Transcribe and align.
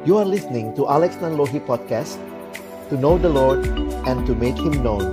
You 0.00 0.16
are 0.16 0.24
listening 0.24 0.72
to 0.80 0.88
Alex 0.88 1.20
Nanlohi 1.20 1.60
Podcast 1.60 2.16
To 2.88 2.96
know 2.96 3.20
the 3.20 3.28
Lord 3.28 3.68
and 4.08 4.24
to 4.24 4.32
make 4.32 4.56
Him 4.56 4.80
known 4.80 5.04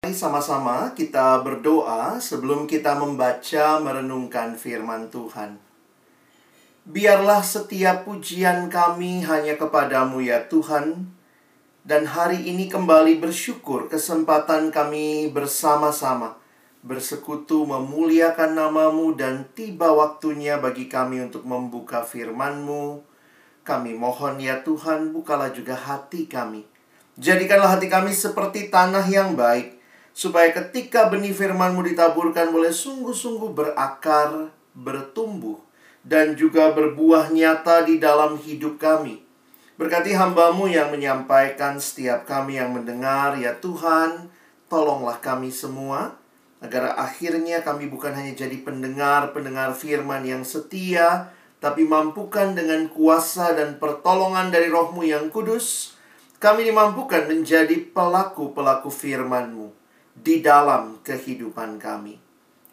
Mari 0.00 0.16
sama-sama 0.16 0.96
kita 0.96 1.44
berdoa 1.44 2.16
sebelum 2.16 2.64
kita 2.64 2.96
membaca 2.96 3.76
merenungkan 3.84 4.56
firman 4.56 5.12
Tuhan. 5.12 5.60
Biarlah 6.88 7.44
setiap 7.44 8.08
pujian 8.08 8.72
kami 8.72 9.20
hanya 9.28 9.60
kepadamu 9.60 10.24
ya 10.24 10.48
Tuhan. 10.48 11.12
Dan 11.84 12.08
hari 12.08 12.40
ini 12.48 12.72
kembali 12.72 13.20
bersyukur 13.20 13.92
kesempatan 13.92 14.72
kami 14.72 15.28
bersama-sama 15.28 16.37
bersekutu 16.82 17.66
memuliakan 17.66 18.54
namamu 18.54 19.14
dan 19.18 19.46
tiba 19.54 19.90
waktunya 19.90 20.58
bagi 20.62 20.86
kami 20.86 21.22
untuk 21.26 21.42
membuka 21.42 22.06
firman-Mu. 22.06 23.02
Kami 23.66 23.92
mohon 23.92 24.40
ya 24.40 24.64
Tuhan, 24.64 25.12
bukalah 25.12 25.52
juga 25.52 25.76
hati 25.76 26.24
kami. 26.24 26.64
Jadikanlah 27.18 27.76
hati 27.76 27.90
kami 27.90 28.14
seperti 28.14 28.70
tanah 28.70 29.04
yang 29.10 29.34
baik, 29.34 29.76
supaya 30.14 30.54
ketika 30.54 31.10
benih 31.10 31.34
firman-Mu 31.34 31.82
ditaburkan 31.82 32.54
boleh 32.54 32.70
sungguh-sungguh 32.70 33.52
berakar, 33.52 34.54
bertumbuh, 34.72 35.58
dan 36.06 36.38
juga 36.38 36.72
berbuah 36.72 37.28
nyata 37.34 37.84
di 37.84 38.00
dalam 38.00 38.38
hidup 38.38 38.80
kami. 38.80 39.20
Berkati 39.78 40.10
hambamu 40.10 40.66
yang 40.66 40.90
menyampaikan 40.90 41.78
setiap 41.78 42.26
kami 42.26 42.58
yang 42.58 42.74
mendengar, 42.74 43.38
ya 43.38 43.54
Tuhan, 43.62 44.26
tolonglah 44.66 45.22
kami 45.22 45.54
semua, 45.54 46.17
agar 46.58 46.98
akhirnya 46.98 47.62
kami 47.62 47.86
bukan 47.86 48.10
hanya 48.18 48.34
jadi 48.34 48.58
pendengar-pendengar 48.66 49.78
firman 49.78 50.26
yang 50.26 50.42
setia, 50.42 51.30
tapi 51.62 51.86
mampukan 51.86 52.54
dengan 52.54 52.90
kuasa 52.90 53.54
dan 53.54 53.78
pertolongan 53.78 54.50
dari 54.50 54.66
rohmu 54.66 55.06
yang 55.06 55.30
kudus, 55.30 55.94
kami 56.42 56.66
dimampukan 56.66 57.26
menjadi 57.30 57.78
pelaku-pelaku 57.94 58.90
firman-Mu 58.90 59.70
di 60.18 60.42
dalam 60.42 60.98
kehidupan 61.02 61.78
kami. 61.78 62.18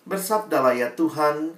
Bersabdalah 0.06 0.74
ya 0.78 0.94
Tuhan, 0.94 1.54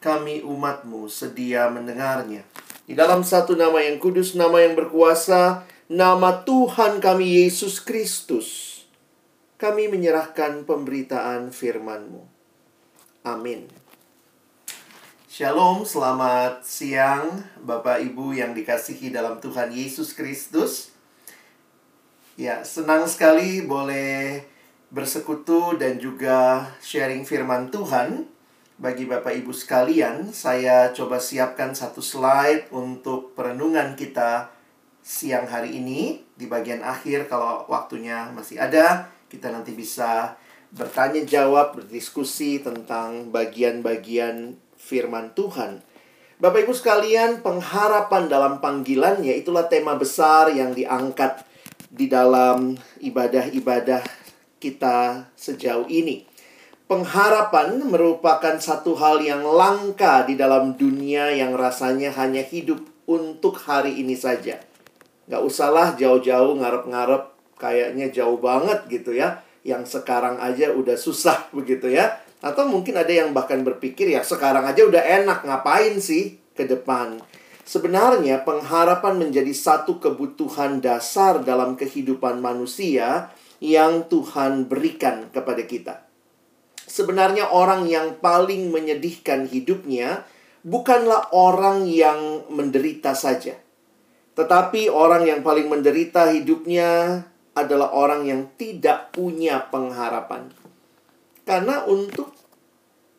kami 0.00 0.40
umat-Mu 0.44 1.08
sedia 1.08 1.68
mendengarnya. 1.68 2.44
Di 2.84 2.96
dalam 2.96 3.24
satu 3.24 3.56
nama 3.56 3.80
yang 3.84 4.00
kudus, 4.00 4.36
nama 4.36 4.60
yang 4.60 4.76
berkuasa, 4.76 5.68
nama 5.88 6.44
Tuhan 6.44 7.00
kami 7.00 7.44
Yesus 7.44 7.80
Kristus 7.80 8.69
kami 9.60 9.92
menyerahkan 9.92 10.64
pemberitaan 10.64 11.52
firman-Mu. 11.52 12.24
Amin. 13.28 13.68
Shalom, 15.28 15.84
selamat 15.84 16.64
siang 16.64 17.44
Bapak 17.60 18.00
Ibu 18.00 18.32
yang 18.32 18.56
dikasihi 18.56 19.12
dalam 19.12 19.36
Tuhan 19.36 19.68
Yesus 19.68 20.16
Kristus. 20.16 20.96
Ya, 22.40 22.64
senang 22.64 23.04
sekali 23.04 23.60
boleh 23.60 24.48
bersekutu 24.88 25.76
dan 25.76 26.00
juga 26.00 26.64
sharing 26.80 27.28
firman 27.28 27.68
Tuhan. 27.68 28.24
Bagi 28.80 29.04
Bapak 29.04 29.36
Ibu 29.44 29.52
sekalian, 29.52 30.32
saya 30.32 30.88
coba 30.96 31.20
siapkan 31.20 31.76
satu 31.76 32.00
slide 32.00 32.72
untuk 32.72 33.36
perenungan 33.36 33.92
kita 33.92 34.48
siang 35.04 35.44
hari 35.44 35.76
ini. 35.76 36.24
Di 36.32 36.48
bagian 36.48 36.80
akhir 36.80 37.28
kalau 37.28 37.68
waktunya 37.68 38.32
masih 38.32 38.56
ada, 38.56 39.12
kita 39.30 39.54
nanti 39.54 39.70
bisa 39.72 40.34
bertanya 40.74 41.22
jawab, 41.22 41.78
berdiskusi 41.78 42.58
tentang 42.58 43.30
bagian-bagian 43.30 44.58
firman 44.74 45.30
Tuhan. 45.38 45.86
Bapak 46.40 46.66
Ibu 46.66 46.74
sekalian, 46.74 47.44
pengharapan 47.44 48.26
dalam 48.26 48.58
panggilannya 48.58 49.38
itulah 49.38 49.70
tema 49.70 49.94
besar 49.94 50.50
yang 50.50 50.74
diangkat 50.74 51.46
di 51.90 52.10
dalam 52.10 52.74
ibadah-ibadah 52.98 54.02
kita 54.58 55.30
sejauh 55.36 55.86
ini. 55.86 56.26
Pengharapan 56.90 57.86
merupakan 57.86 58.58
satu 58.58 58.98
hal 58.98 59.22
yang 59.22 59.46
langka 59.46 60.26
di 60.26 60.34
dalam 60.34 60.74
dunia 60.74 61.30
yang 61.30 61.54
rasanya 61.54 62.10
hanya 62.18 62.42
hidup 62.42 62.82
untuk 63.06 63.62
hari 63.62 64.02
ini 64.02 64.18
saja. 64.18 64.58
Gak 65.30 65.42
usahlah 65.46 65.94
jauh-jauh 65.94 66.58
ngarep-ngarep 66.58 67.39
kayaknya 67.60 68.08
jauh 68.08 68.40
banget 68.40 68.88
gitu 68.88 69.12
ya. 69.12 69.44
Yang 69.60 70.00
sekarang 70.00 70.40
aja 70.40 70.72
udah 70.72 70.96
susah 70.96 71.46
begitu 71.56 71.92
ya. 71.92 72.16
Atau 72.40 72.64
mungkin 72.64 72.96
ada 72.96 73.12
yang 73.12 73.36
bahkan 73.36 73.60
berpikir 73.60 74.08
ya 74.08 74.24
sekarang 74.24 74.64
aja 74.64 74.80
udah 74.88 75.04
enak 75.04 75.44
ngapain 75.44 76.00
sih 76.00 76.40
ke 76.56 76.64
depan. 76.64 77.20
Sebenarnya 77.68 78.42
pengharapan 78.42 79.20
menjadi 79.20 79.52
satu 79.54 80.00
kebutuhan 80.02 80.82
dasar 80.82 81.44
dalam 81.44 81.76
kehidupan 81.78 82.40
manusia 82.42 83.30
yang 83.60 84.08
Tuhan 84.08 84.66
berikan 84.66 85.28
kepada 85.30 85.62
kita. 85.68 85.94
Sebenarnya 86.90 87.54
orang 87.54 87.86
yang 87.86 88.18
paling 88.18 88.74
menyedihkan 88.74 89.46
hidupnya 89.46 90.26
bukanlah 90.66 91.30
orang 91.30 91.86
yang 91.86 92.50
menderita 92.50 93.14
saja. 93.14 93.54
Tetapi 94.34 94.90
orang 94.90 95.28
yang 95.28 95.40
paling 95.46 95.70
menderita 95.70 96.34
hidupnya 96.34 97.22
adalah 97.54 97.90
orang 97.90 98.26
yang 98.26 98.46
tidak 98.54 99.10
punya 99.10 99.66
pengharapan. 99.68 100.50
Karena 101.42 101.82
untuk 101.86 102.30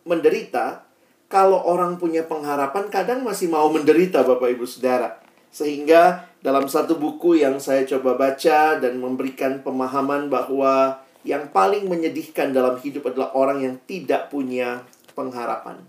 menderita, 0.07 0.87
kalau 1.27 1.59
orang 1.67 1.99
punya 1.99 2.23
pengharapan 2.27 2.87
kadang 2.87 3.23
masih 3.27 3.51
mau 3.51 3.67
menderita 3.67 4.23
Bapak 4.23 4.55
Ibu 4.55 4.65
Saudara. 4.67 5.19
Sehingga 5.51 6.31
dalam 6.39 6.71
satu 6.71 6.95
buku 6.95 7.43
yang 7.43 7.59
saya 7.59 7.83
coba 7.83 8.15
baca 8.15 8.79
dan 8.79 9.03
memberikan 9.03 9.59
pemahaman 9.59 10.31
bahwa 10.31 11.03
yang 11.27 11.51
paling 11.51 11.91
menyedihkan 11.91 12.55
dalam 12.55 12.79
hidup 12.79 13.11
adalah 13.11 13.35
orang 13.35 13.59
yang 13.61 13.75
tidak 13.83 14.31
punya 14.31 14.81
pengharapan. 15.13 15.83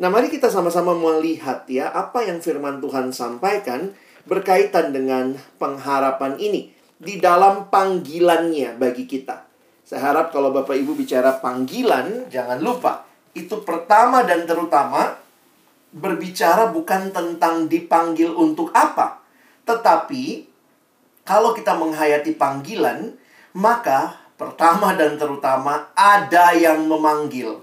Nah, 0.00 0.08
mari 0.08 0.32
kita 0.32 0.48
sama-sama 0.48 0.96
melihat 0.96 1.68
ya 1.68 1.92
apa 1.92 2.24
yang 2.24 2.40
firman 2.40 2.80
Tuhan 2.80 3.12
sampaikan 3.12 3.92
berkaitan 4.24 4.96
dengan 4.96 5.36
pengharapan 5.60 6.40
ini 6.40 6.79
di 7.00 7.16
dalam 7.16 7.72
panggilannya 7.72 8.76
bagi 8.76 9.08
kita. 9.08 9.48
Saya 9.88 10.12
harap 10.12 10.30
kalau 10.30 10.52
Bapak 10.52 10.76
Ibu 10.76 10.92
bicara 10.94 11.40
panggilan, 11.40 12.28
jangan 12.28 12.60
lupa 12.60 13.08
itu 13.32 13.62
pertama 13.62 14.26
dan 14.26 14.44
terutama 14.44 15.16
berbicara 15.90 16.70
bukan 16.70 17.10
tentang 17.10 17.66
dipanggil 17.66 18.30
untuk 18.30 18.70
apa, 18.76 19.22
tetapi 19.66 20.46
kalau 21.26 21.54
kita 21.54 21.74
menghayati 21.74 22.34
panggilan, 22.34 23.14
maka 23.54 24.18
pertama 24.38 24.94
dan 24.94 25.18
terutama 25.18 25.90
ada 25.94 26.54
yang 26.54 26.86
memanggil. 26.86 27.62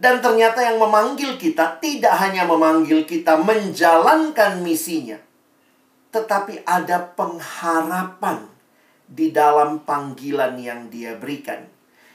Dan 0.00 0.24
ternyata 0.24 0.64
yang 0.64 0.80
memanggil 0.80 1.36
kita 1.36 1.76
tidak 1.76 2.14
hanya 2.18 2.48
memanggil 2.48 3.04
kita 3.04 3.36
menjalankan 3.36 4.64
misinya, 4.64 5.20
tetapi 6.10 6.66
ada 6.66 7.14
pengharapan 7.14 8.50
di 9.06 9.30
dalam 9.34 9.82
panggilan 9.82 10.58
yang 10.58 10.86
dia 10.90 11.18
berikan. 11.18 11.66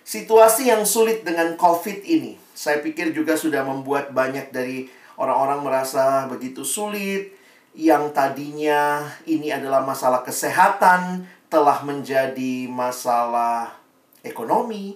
Situasi 0.06 0.70
yang 0.70 0.86
sulit 0.86 1.26
dengan 1.26 1.58
COVID 1.58 2.06
ini, 2.06 2.38
saya 2.54 2.80
pikir 2.80 3.12
juga 3.12 3.34
sudah 3.36 3.66
membuat 3.66 4.14
banyak 4.14 4.54
dari 4.54 4.88
orang-orang 5.18 5.66
merasa 5.66 6.30
begitu 6.30 6.62
sulit. 6.62 7.34
Yang 7.76 8.16
tadinya 8.16 9.04
ini 9.28 9.52
adalah 9.52 9.84
masalah 9.84 10.24
kesehatan, 10.24 11.28
telah 11.52 11.84
menjadi 11.84 12.72
masalah 12.72 13.76
ekonomi, 14.24 14.96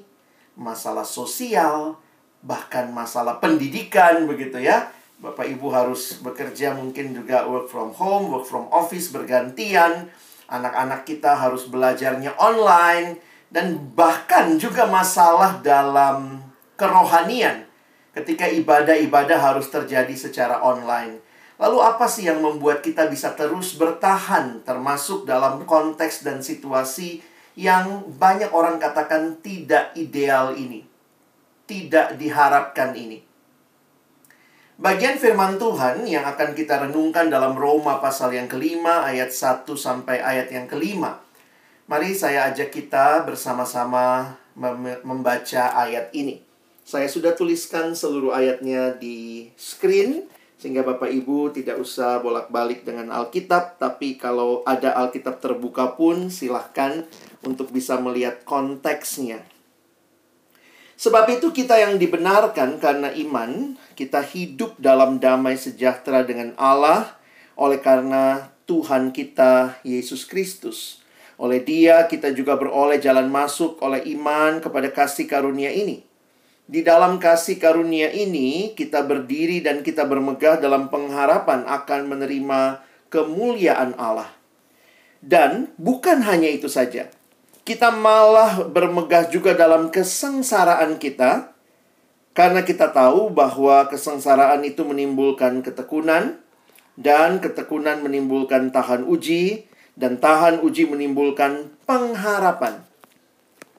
masalah 0.56 1.04
sosial, 1.04 2.00
bahkan 2.40 2.88
masalah 2.88 3.44
pendidikan, 3.44 4.24
begitu 4.24 4.64
ya 4.64 4.88
Bapak 5.20 5.52
Ibu 5.52 5.68
harus 5.76 6.24
bekerja 6.24 6.72
mungkin 6.72 7.12
juga 7.12 7.44
work 7.44 7.68
from 7.68 7.92
home, 7.92 8.32
work 8.32 8.48
from 8.48 8.72
office 8.72 9.12
bergantian. 9.12 10.08
Anak-anak 10.48 11.04
kita 11.04 11.36
harus 11.36 11.68
belajarnya 11.68 12.40
online 12.40 13.20
dan 13.52 13.76
bahkan 14.00 14.56
juga 14.56 14.88
masalah 14.88 15.60
dalam 15.60 16.40
kerohanian 16.80 17.68
ketika 18.16 18.48
ibadah-ibadah 18.48 19.36
harus 19.36 19.68
terjadi 19.68 20.16
secara 20.16 20.64
online. 20.64 21.20
Lalu 21.60 21.78
apa 21.84 22.08
sih 22.08 22.32
yang 22.32 22.40
membuat 22.40 22.80
kita 22.80 23.12
bisa 23.12 23.36
terus 23.36 23.76
bertahan 23.76 24.64
termasuk 24.64 25.28
dalam 25.28 25.68
konteks 25.68 26.24
dan 26.24 26.40
situasi 26.40 27.20
yang 27.60 28.08
banyak 28.16 28.56
orang 28.56 28.80
katakan 28.80 29.36
tidak 29.44 29.92
ideal 30.00 30.56
ini. 30.56 30.88
Tidak 31.68 32.16
diharapkan 32.16 32.96
ini. 32.96 33.29
Bagian 34.80 35.20
firman 35.20 35.60
Tuhan 35.60 36.08
yang 36.08 36.24
akan 36.24 36.56
kita 36.56 36.88
renungkan 36.88 37.28
dalam 37.28 37.52
Roma 37.52 38.00
pasal 38.00 38.32
yang 38.32 38.48
kelima 38.48 39.04
ayat 39.04 39.28
1 39.28 39.68
sampai 39.76 40.24
ayat 40.24 40.48
yang 40.56 40.72
kelima. 40.72 41.20
Mari 41.92 42.16
saya 42.16 42.48
ajak 42.48 42.72
kita 42.72 43.28
bersama-sama 43.28 44.40
membaca 45.04 45.76
ayat 45.76 46.16
ini. 46.16 46.40
Saya 46.88 47.12
sudah 47.12 47.36
tuliskan 47.36 47.92
seluruh 47.92 48.32
ayatnya 48.32 48.96
di 48.96 49.52
screen 49.60 50.32
sehingga 50.56 50.88
Bapak 50.88 51.12
Ibu 51.12 51.52
tidak 51.52 51.76
usah 51.76 52.24
bolak-balik 52.24 52.88
dengan 52.88 53.12
Alkitab, 53.12 53.84
tapi 53.84 54.16
kalau 54.16 54.64
ada 54.64 54.96
Alkitab 54.96 55.44
terbuka 55.44 55.92
pun 56.00 56.32
silahkan 56.32 57.04
untuk 57.44 57.76
bisa 57.76 58.00
melihat 58.00 58.48
konteksnya. 58.48 59.44
Sebab 61.00 61.32
itu 61.32 61.56
kita 61.56 61.80
yang 61.80 61.96
dibenarkan 61.96 62.76
karena 62.76 63.08
iman, 63.16 63.80
kita 64.00 64.24
hidup 64.24 64.80
dalam 64.80 65.20
damai 65.20 65.60
sejahtera 65.60 66.24
dengan 66.24 66.56
Allah 66.56 67.20
oleh 67.60 67.84
karena 67.84 68.48
Tuhan 68.64 69.12
kita 69.12 69.84
Yesus 69.84 70.24
Kristus. 70.24 71.04
Oleh 71.36 71.60
Dia 71.60 72.08
kita 72.08 72.32
juga 72.32 72.56
beroleh 72.56 73.04
jalan 73.04 73.28
masuk 73.28 73.84
oleh 73.84 74.08
iman 74.16 74.64
kepada 74.64 74.88
kasih 74.96 75.28
karunia 75.28 75.76
ini. 75.76 76.08
Di 76.70 76.80
dalam 76.80 77.20
kasih 77.20 77.60
karunia 77.60 78.08
ini, 78.14 78.72
kita 78.78 79.04
berdiri 79.04 79.60
dan 79.60 79.84
kita 79.84 80.08
bermegah 80.08 80.62
dalam 80.64 80.88
pengharapan 80.88 81.68
akan 81.68 82.02
menerima 82.08 82.80
kemuliaan 83.12 83.98
Allah. 84.00 84.32
Dan 85.20 85.76
bukan 85.76 86.24
hanya 86.24 86.48
itu 86.48 86.70
saja, 86.72 87.10
kita 87.68 87.92
malah 87.92 88.64
bermegah 88.70 89.28
juga 89.34 89.58
dalam 89.58 89.90
kesengsaraan 89.90 91.02
kita, 91.02 91.58
karena 92.38 92.62
kita 92.64 92.94
tahu 92.94 93.34
bahwa 93.34 93.90
kesengsaraan 93.90 94.64
itu 94.64 94.86
menimbulkan 94.86 95.66
ketekunan, 95.66 96.40
dan 97.00 97.40
ketekunan 97.40 98.04
menimbulkan 98.04 98.76
tahan 98.76 99.08
uji, 99.08 99.66
dan 100.00 100.20
tahan 100.20 100.64
uji 100.64 100.88
menimbulkan 100.88 101.72
pengharapan. 101.84 102.84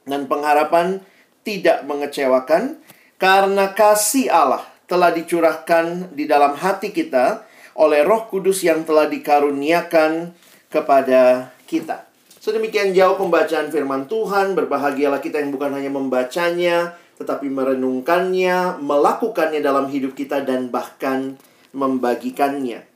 Dan 0.08 0.26
pengharapan 0.26 1.04
tidak 1.44 1.84
mengecewakan 1.88 2.80
karena 3.20 3.72
kasih 3.76 4.32
Allah 4.32 4.64
telah 4.88 5.12
dicurahkan 5.14 6.12
di 6.16 6.26
dalam 6.26 6.56
hati 6.56 6.90
kita 6.90 7.46
oleh 7.78 8.02
Roh 8.02 8.26
Kudus 8.28 8.66
yang 8.66 8.82
telah 8.82 9.06
dikaruniakan 9.06 10.34
kepada 10.68 11.54
kita. 11.64 12.10
Sedemikian 12.40 12.96
jauh 12.96 13.20
pembacaan 13.20 13.68
firman 13.68 14.08
Tuhan, 14.08 14.56
berbahagialah 14.56 15.20
kita 15.20 15.44
yang 15.44 15.52
bukan 15.52 15.76
hanya 15.76 15.92
membacanya, 15.92 16.96
tetapi 17.20 17.52
merenungkannya, 17.52 18.80
melakukannya 18.80 19.60
dalam 19.60 19.92
hidup 19.92 20.16
kita, 20.16 20.40
dan 20.40 20.72
bahkan 20.72 21.36
membagikannya. 21.76 22.88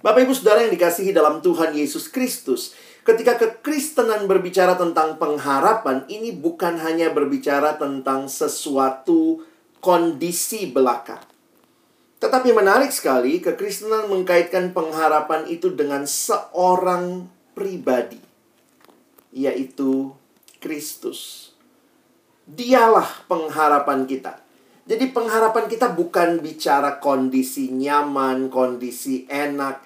Bapak 0.00 0.24
Ibu 0.24 0.32
Saudara 0.32 0.64
yang 0.64 0.72
dikasihi 0.72 1.12
dalam 1.12 1.42
Tuhan 1.44 1.74
Yesus 1.76 2.08
Kristus, 2.08 2.72
Ketika 3.00 3.40
kekristenan 3.40 4.28
berbicara 4.28 4.76
tentang 4.76 5.16
pengharapan, 5.16 6.04
ini 6.12 6.36
bukan 6.36 6.76
hanya 6.84 7.08
berbicara 7.08 7.80
tentang 7.80 8.28
sesuatu 8.28 9.40
kondisi 9.80 10.68
belaka. 10.68 11.24
Tetapi 12.20 12.52
menarik 12.52 12.92
sekali, 12.92 13.40
kekristenan 13.40 14.12
mengkaitkan 14.12 14.76
pengharapan 14.76 15.48
itu 15.48 15.72
dengan 15.72 16.04
seorang 16.04 17.24
pribadi, 17.56 18.20
yaitu 19.32 20.12
Kristus. 20.60 21.50
Dialah 22.50 23.30
pengharapan 23.30 24.10
kita. 24.10 24.42
Jadi 24.90 25.14
pengharapan 25.14 25.70
kita 25.70 25.94
bukan 25.94 26.42
bicara 26.42 26.98
kondisi 26.98 27.70
nyaman, 27.70 28.50
kondisi 28.50 29.22
enak, 29.30 29.78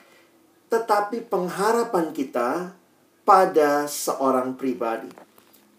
tetapi 0.73 1.29
pengharapan 1.29 2.17
kita 2.17 2.73
pada 3.29 3.85
seorang 3.85 4.57
pribadi. 4.57 5.13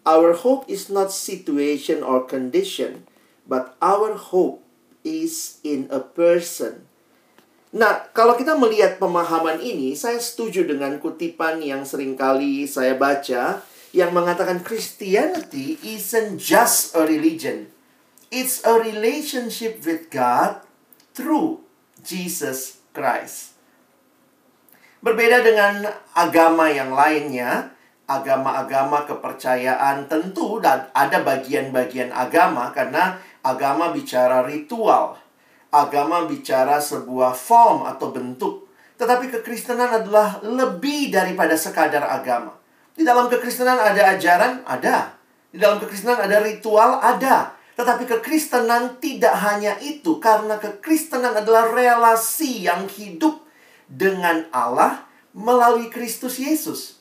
Our 0.06 0.38
hope 0.38 0.70
is 0.70 0.86
not 0.86 1.10
situation 1.10 2.06
or 2.06 2.22
condition, 2.22 3.02
but 3.50 3.74
our 3.82 4.14
hope 4.14 4.62
is 5.02 5.58
in 5.66 5.90
a 5.90 5.98
person. 5.98 6.86
Nah, 7.74 8.06
kalau 8.14 8.38
kita 8.38 8.54
melihat 8.54 9.02
pemahaman 9.02 9.58
ini, 9.58 9.98
saya 9.98 10.22
setuju 10.22 10.62
dengan 10.70 11.02
kutipan 11.02 11.58
yang 11.58 11.82
sering 11.82 12.14
kali 12.14 12.62
saya 12.70 12.94
baca 12.94 13.66
yang 13.96 14.12
mengatakan 14.12 14.60
Christianity 14.60 15.80
isn't 15.80 16.36
just 16.36 16.92
a 16.92 17.08
religion. 17.08 17.72
It's 18.28 18.60
a 18.68 18.76
relationship 18.76 19.80
with 19.88 20.12
God 20.12 20.60
through 21.16 21.64
Jesus 22.04 22.84
Christ. 22.92 23.56
Berbeda 25.00 25.40
dengan 25.40 25.88
agama 26.12 26.68
yang 26.68 26.92
lainnya, 26.92 27.72
agama-agama 28.04 29.08
kepercayaan 29.08 30.12
tentu 30.12 30.60
dan 30.60 30.92
ada 30.92 31.24
bagian-bagian 31.24 32.12
agama 32.12 32.76
karena 32.76 33.16
agama 33.40 33.96
bicara 33.96 34.44
ritual. 34.44 35.16
Agama 35.72 36.28
bicara 36.28 36.84
sebuah 36.84 37.32
form 37.32 37.88
atau 37.88 38.12
bentuk. 38.12 38.68
Tetapi 39.00 39.32
kekristenan 39.40 40.04
adalah 40.04 40.40
lebih 40.44 41.12
daripada 41.12 41.56
sekadar 41.56 42.04
agama. 42.04 42.65
Di 42.96 43.04
dalam 43.04 43.28
kekristenan 43.28 43.76
ada 43.76 44.16
ajaran? 44.16 44.64
Ada. 44.64 45.12
Di 45.52 45.60
dalam 45.60 45.76
kekristenan 45.76 46.16
ada 46.16 46.40
ritual? 46.40 46.96
Ada. 47.04 47.52
Tetapi 47.76 48.08
kekristenan 48.08 48.96
tidak 49.04 49.36
hanya 49.36 49.76
itu 49.84 50.16
karena 50.16 50.56
kekristenan 50.56 51.36
adalah 51.36 51.68
relasi 51.68 52.64
yang 52.64 52.88
hidup 52.88 53.44
dengan 53.84 54.48
Allah 54.48 55.04
melalui 55.36 55.92
Kristus 55.92 56.40
Yesus. 56.40 56.96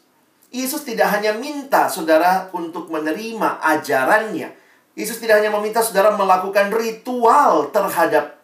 Yesus 0.52 0.84
tidak 0.84 1.16
hanya 1.16 1.32
minta 1.36 1.88
saudara 1.88 2.52
untuk 2.52 2.92
menerima 2.92 3.64
ajarannya. 3.64 4.52
Yesus 4.96 5.20
tidak 5.20 5.44
hanya 5.44 5.52
meminta 5.52 5.80
saudara 5.80 6.12
melakukan 6.16 6.72
ritual 6.72 7.72
terhadap 7.72 8.40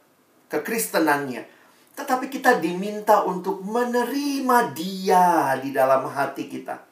kekristenannya. 0.51 1.47
Tetapi 1.95 2.31
kita 2.31 2.59
diminta 2.59 3.24
untuk 3.27 3.63
menerima 3.63 4.71
dia 4.75 5.56
di 5.59 5.71
dalam 5.75 6.07
hati 6.07 6.47
kita. 6.47 6.91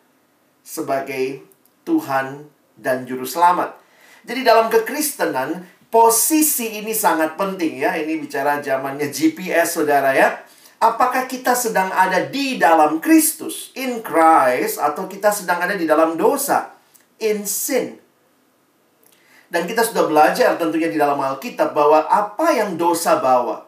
Sebagai 0.70 1.42
Tuhan 1.82 2.46
dan 2.78 3.10
Juru 3.10 3.26
Selamat. 3.26 3.74
Jadi 4.22 4.46
dalam 4.46 4.70
kekristenan, 4.70 5.66
posisi 5.90 6.78
ini 6.78 6.94
sangat 6.94 7.34
penting 7.34 7.82
ya. 7.82 7.98
Ini 7.98 8.22
bicara 8.22 8.62
zamannya 8.62 9.10
GPS 9.10 9.82
saudara 9.82 10.14
ya 10.14 10.46
Apakah 10.80 11.28
kita 11.28 11.52
sedang 11.60 11.92
ada 11.92 12.24
di 12.32 12.56
dalam 12.56 13.04
Kristus, 13.04 13.76
in 13.76 14.00
Christ, 14.00 14.80
atau 14.80 15.12
kita 15.12 15.28
sedang 15.28 15.60
ada 15.60 15.76
di 15.76 15.84
dalam 15.84 16.16
dosa, 16.16 16.72
in 17.20 17.44
sin? 17.44 18.00
Dan 19.52 19.68
kita 19.68 19.84
sudah 19.84 20.08
belajar 20.08 20.56
tentunya 20.56 20.88
di 20.88 20.96
dalam 20.96 21.20
Alkitab 21.20 21.76
bahwa 21.76 22.08
apa 22.08 22.56
yang 22.56 22.80
dosa 22.80 23.20
bawa. 23.20 23.68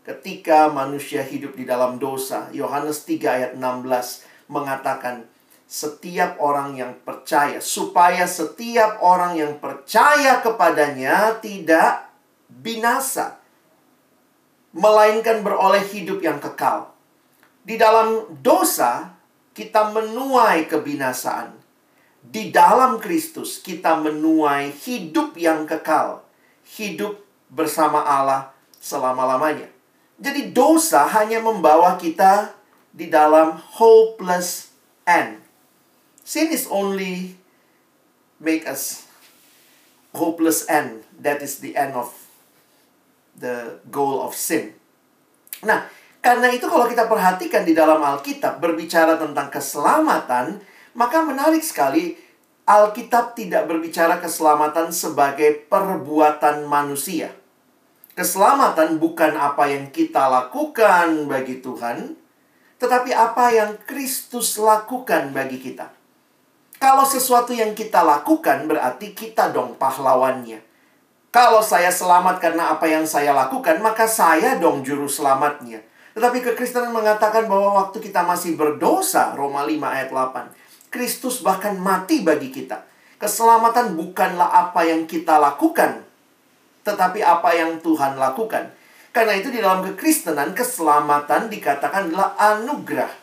Ketika 0.00 0.72
manusia 0.72 1.20
hidup 1.20 1.52
di 1.52 1.68
dalam 1.68 2.00
dosa, 2.00 2.48
Yohanes 2.56 3.04
3 3.04 3.20
ayat 3.28 3.52
16 3.52 4.48
mengatakan, 4.48 5.28
setiap 5.70 6.42
orang 6.42 6.74
yang 6.74 6.98
percaya, 7.06 7.62
supaya 7.62 8.26
setiap 8.26 8.98
orang 9.06 9.38
yang 9.38 9.62
percaya 9.62 10.42
kepadanya 10.42 11.38
tidak 11.38 12.10
binasa 12.50 13.38
melainkan 14.74 15.46
beroleh 15.46 15.86
hidup 15.94 16.18
yang 16.26 16.42
kekal. 16.42 16.90
Di 17.62 17.78
dalam 17.78 18.26
dosa, 18.42 19.14
kita 19.54 19.94
menuai 19.94 20.66
kebinasaan. 20.66 21.54
Di 22.20 22.50
dalam 22.50 22.98
Kristus, 22.98 23.62
kita 23.62 23.94
menuai 23.94 24.74
hidup 24.74 25.38
yang 25.38 25.70
kekal, 25.70 26.26
hidup 26.66 27.22
bersama 27.46 28.02
Allah 28.02 28.50
selama-lamanya. 28.82 29.70
Jadi, 30.20 30.50
dosa 30.50 31.06
hanya 31.14 31.40
membawa 31.40 31.96
kita 31.96 32.52
di 32.90 33.08
dalam 33.08 33.56
hopeless 33.78 34.74
end. 35.08 35.39
Sin 36.30 36.54
is 36.54 36.70
only 36.70 37.34
make 38.38 38.62
us 38.62 39.10
hopeless 40.14 40.62
end. 40.70 41.02
That 41.18 41.42
is 41.42 41.58
the 41.58 41.74
end 41.74 41.98
of 41.98 42.14
the 43.34 43.82
goal 43.90 44.22
of 44.22 44.38
sin. 44.38 44.78
Nah, 45.66 45.90
karena 46.22 46.54
itu 46.54 46.70
kalau 46.70 46.86
kita 46.86 47.10
perhatikan 47.10 47.66
di 47.66 47.74
dalam 47.74 47.98
Alkitab 47.98 48.62
berbicara 48.62 49.18
tentang 49.18 49.50
keselamatan, 49.50 50.62
maka 50.94 51.18
menarik 51.26 51.66
sekali 51.66 52.14
Alkitab 52.62 53.34
tidak 53.34 53.66
berbicara 53.66 54.22
keselamatan 54.22 54.94
sebagai 54.94 55.66
perbuatan 55.66 56.62
manusia. 56.62 57.34
Keselamatan 58.14 59.02
bukan 59.02 59.34
apa 59.34 59.66
yang 59.66 59.90
kita 59.90 60.30
lakukan 60.30 61.26
bagi 61.26 61.58
Tuhan, 61.58 62.14
tetapi 62.78 63.10
apa 63.18 63.50
yang 63.50 63.82
Kristus 63.82 64.54
lakukan 64.62 65.34
bagi 65.34 65.58
kita. 65.58 65.98
Kalau 66.80 67.04
sesuatu 67.04 67.52
yang 67.52 67.76
kita 67.76 68.00
lakukan 68.00 68.64
berarti 68.64 69.12
kita 69.12 69.52
dong 69.52 69.76
pahlawannya. 69.76 70.64
Kalau 71.28 71.60
saya 71.60 71.92
selamat 71.92 72.40
karena 72.40 72.72
apa 72.72 72.88
yang 72.88 73.04
saya 73.04 73.36
lakukan, 73.36 73.84
maka 73.84 74.08
saya 74.08 74.56
dong 74.56 74.80
juru 74.80 75.04
selamatnya. 75.04 75.84
Tetapi 76.16 76.40
kekristenan 76.40 76.88
mengatakan 76.88 77.52
bahwa 77.52 77.84
waktu 77.84 78.00
kita 78.00 78.24
masih 78.24 78.56
berdosa, 78.56 79.36
Roma 79.36 79.68
5 79.68 79.76
ayat 79.76 80.08
8, 80.08 80.88
Kristus 80.88 81.44
bahkan 81.44 81.76
mati 81.76 82.24
bagi 82.24 82.48
kita. 82.48 82.88
Keselamatan 83.20 83.92
bukanlah 84.00 84.48
apa 84.48 84.80
yang 84.88 85.04
kita 85.04 85.36
lakukan, 85.36 86.00
tetapi 86.80 87.20
apa 87.20 87.60
yang 87.60 87.76
Tuhan 87.84 88.16
lakukan. 88.16 88.72
Karena 89.12 89.36
itu 89.36 89.52
di 89.52 89.60
dalam 89.60 89.84
kekristenan 89.84 90.56
keselamatan 90.56 91.52
dikatakan 91.52 92.08
adalah 92.08 92.40
anugerah. 92.40 93.19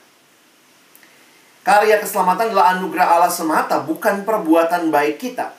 Karya 1.68 2.00
keselamatan 2.00 2.56
adalah 2.56 2.80
anugerah 2.80 3.20
Allah 3.20 3.28
semata, 3.28 3.84
bukan 3.84 4.24
perbuatan 4.24 4.88
baik 4.88 5.20
kita. 5.20 5.52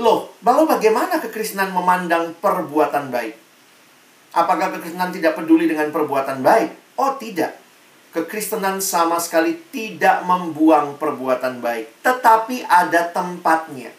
Loh, 0.00 0.32
lalu 0.40 0.72
bagaimana 0.72 1.20
kekristenan 1.20 1.68
memandang 1.68 2.32
perbuatan 2.40 3.12
baik? 3.12 3.36
Apakah 4.32 4.72
kekristenan 4.72 5.12
tidak 5.12 5.36
peduli 5.36 5.68
dengan 5.68 5.92
perbuatan 5.92 6.40
baik? 6.40 6.96
Oh, 6.96 7.12
tidak 7.20 7.60
kekristenan 8.14 8.78
sama 8.78 9.18
sekali 9.18 9.58
tidak 9.74 10.22
membuang 10.22 10.94
perbuatan 10.94 11.58
baik, 11.58 11.98
tetapi 12.06 12.62
ada 12.62 13.10
tempatnya. 13.10 13.90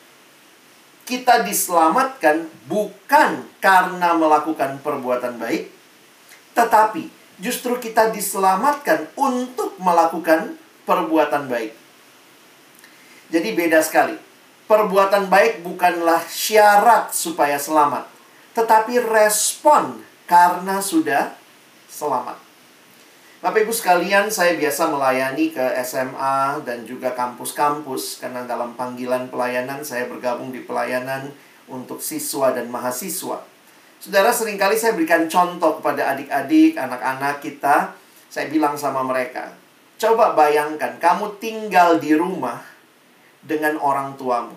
Kita 1.03 1.43
diselamatkan 1.43 2.47
bukan 2.65 3.45
karena 3.59 4.15
melakukan 4.15 4.79
perbuatan 4.79 5.35
baik, 5.37 5.69
tetapi 6.55 7.11
justru 7.43 7.75
kita 7.77 8.09
diselamatkan 8.09 9.11
untuk 9.19 9.75
melakukan 9.83 10.55
perbuatan 10.85 11.49
baik. 11.49 11.73
Jadi 13.33 13.49
beda 13.57 13.81
sekali. 13.81 14.15
Perbuatan 14.65 15.29
baik 15.29 15.61
bukanlah 15.61 16.25
syarat 16.25 17.13
supaya 17.13 17.61
selamat, 17.61 18.09
tetapi 18.57 18.97
respon 18.97 20.01
karena 20.25 20.81
sudah 20.81 21.37
selamat. 21.85 22.41
Bapak 23.45 23.61
Ibu 23.61 23.69
sekalian, 23.69 24.33
saya 24.33 24.57
biasa 24.57 24.89
melayani 24.89 25.53
ke 25.53 25.61
SMA 25.85 26.65
dan 26.65 26.81
juga 26.81 27.13
kampus-kampus 27.13 28.17
karena 28.17 28.41
dalam 28.49 28.73
panggilan 28.73 29.29
pelayanan 29.29 29.85
saya 29.85 30.09
bergabung 30.09 30.49
di 30.49 30.65
pelayanan 30.65 31.29
untuk 31.69 32.01
siswa 32.01 32.49
dan 32.49 32.65
mahasiswa. 32.73 33.45
Saudara, 34.01 34.33
sering 34.33 34.57
kali 34.57 34.73
saya 34.73 34.97
berikan 34.97 35.29
contoh 35.29 35.77
kepada 35.77 36.17
adik-adik, 36.17 36.73
anak-anak 36.73 37.37
kita. 37.45 37.93
Saya 38.33 38.49
bilang 38.49 38.73
sama 38.81 39.05
mereka, 39.05 39.53
coba 40.05 40.37
bayangkan 40.37 41.01
kamu 41.01 41.41
tinggal 41.41 41.97
di 41.97 42.13
rumah 42.13 42.61
dengan 43.41 43.73
orang 43.81 44.13
tuamu. 44.13 44.53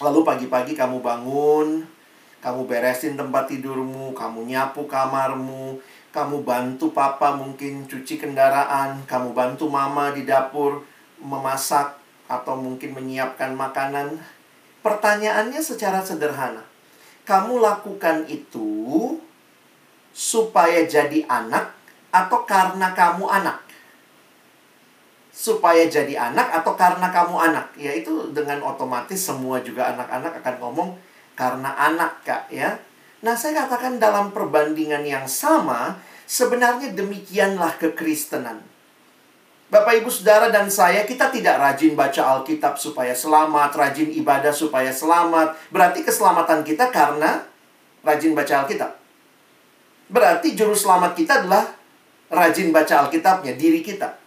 Lalu 0.00 0.24
pagi-pagi 0.24 0.72
kamu 0.72 1.04
bangun, 1.04 1.84
kamu 2.40 2.64
beresin 2.64 3.12
tempat 3.20 3.44
tidurmu, 3.52 4.16
kamu 4.16 4.48
nyapu 4.48 4.88
kamarmu, 4.88 5.76
kamu 6.08 6.48
bantu 6.48 6.96
papa 6.96 7.36
mungkin 7.36 7.84
cuci 7.84 8.16
kendaraan, 8.16 9.04
kamu 9.04 9.36
bantu 9.36 9.68
mama 9.68 10.16
di 10.16 10.24
dapur 10.24 10.80
memasak 11.20 12.00
atau 12.24 12.56
mungkin 12.56 12.96
menyiapkan 12.96 13.52
makanan. 13.52 14.16
Pertanyaannya 14.80 15.60
secara 15.60 16.00
sederhana. 16.00 16.64
Kamu 17.28 17.60
lakukan 17.60 18.24
itu 18.24 19.12
supaya 20.16 20.88
jadi 20.88 21.28
anak 21.28 21.76
atau 22.08 22.48
karena 22.48 22.96
kamu 22.96 23.28
anak? 23.28 23.67
Supaya 25.38 25.86
jadi 25.86 26.18
anak 26.18 26.50
atau 26.50 26.74
karena 26.74 27.14
kamu 27.14 27.38
anak? 27.38 27.70
Ya 27.78 27.94
itu 27.94 28.34
dengan 28.34 28.58
otomatis 28.66 29.22
semua 29.22 29.62
juga 29.62 29.94
anak-anak 29.94 30.42
akan 30.42 30.54
ngomong 30.58 30.90
karena 31.38 31.70
anak, 31.78 32.26
Kak, 32.26 32.50
ya. 32.50 32.74
Nah, 33.22 33.38
saya 33.38 33.62
katakan 33.62 34.02
dalam 34.02 34.34
perbandingan 34.34 35.06
yang 35.06 35.30
sama, 35.30 35.94
sebenarnya 36.26 36.90
demikianlah 36.90 37.78
kekristenan. 37.78 38.58
Bapak, 39.70 40.02
ibu, 40.02 40.10
saudara, 40.10 40.50
dan 40.50 40.66
saya, 40.66 41.06
kita 41.06 41.30
tidak 41.30 41.62
rajin 41.62 41.94
baca 41.94 42.42
Alkitab 42.42 42.74
supaya 42.74 43.14
selamat, 43.14 43.70
rajin 43.70 44.10
ibadah 44.18 44.50
supaya 44.50 44.90
selamat. 44.90 45.54
Berarti 45.70 46.02
keselamatan 46.02 46.66
kita 46.66 46.90
karena 46.90 47.46
rajin 48.02 48.34
baca 48.34 48.66
Alkitab. 48.66 48.98
Berarti 50.10 50.58
juru 50.58 50.74
selamat 50.74 51.14
kita 51.14 51.46
adalah 51.46 51.70
rajin 52.34 52.74
baca 52.74 53.06
Alkitabnya, 53.06 53.54
diri 53.54 53.78
kita. 53.86 54.18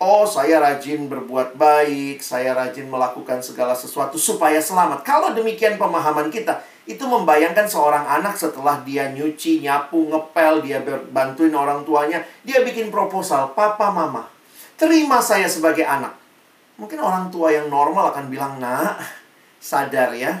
Oh, 0.00 0.24
saya 0.24 0.64
rajin 0.64 1.12
berbuat 1.12 1.60
baik, 1.60 2.24
saya 2.24 2.56
rajin 2.56 2.88
melakukan 2.88 3.44
segala 3.44 3.76
sesuatu 3.76 4.16
supaya 4.16 4.56
selamat. 4.56 5.04
Kalau 5.04 5.36
demikian 5.36 5.76
pemahaman 5.76 6.32
kita, 6.32 6.56
itu 6.88 7.04
membayangkan 7.04 7.68
seorang 7.68 8.08
anak 8.08 8.32
setelah 8.32 8.80
dia 8.80 9.12
nyuci, 9.12 9.60
nyapu, 9.60 10.08
ngepel, 10.08 10.64
dia 10.64 10.80
bantuin 11.12 11.52
orang 11.52 11.84
tuanya, 11.84 12.24
dia 12.40 12.64
bikin 12.64 12.88
proposal, 12.88 13.52
"Papa, 13.52 13.92
Mama, 13.92 14.24
terima 14.80 15.20
saya 15.20 15.44
sebagai 15.44 15.84
anak." 15.84 16.16
Mungkin 16.80 16.96
orang 16.96 17.28
tua 17.28 17.52
yang 17.52 17.68
normal 17.68 18.16
akan 18.16 18.32
bilang, 18.32 18.56
"Nak, 18.56 19.04
sadar 19.60 20.16
ya. 20.16 20.32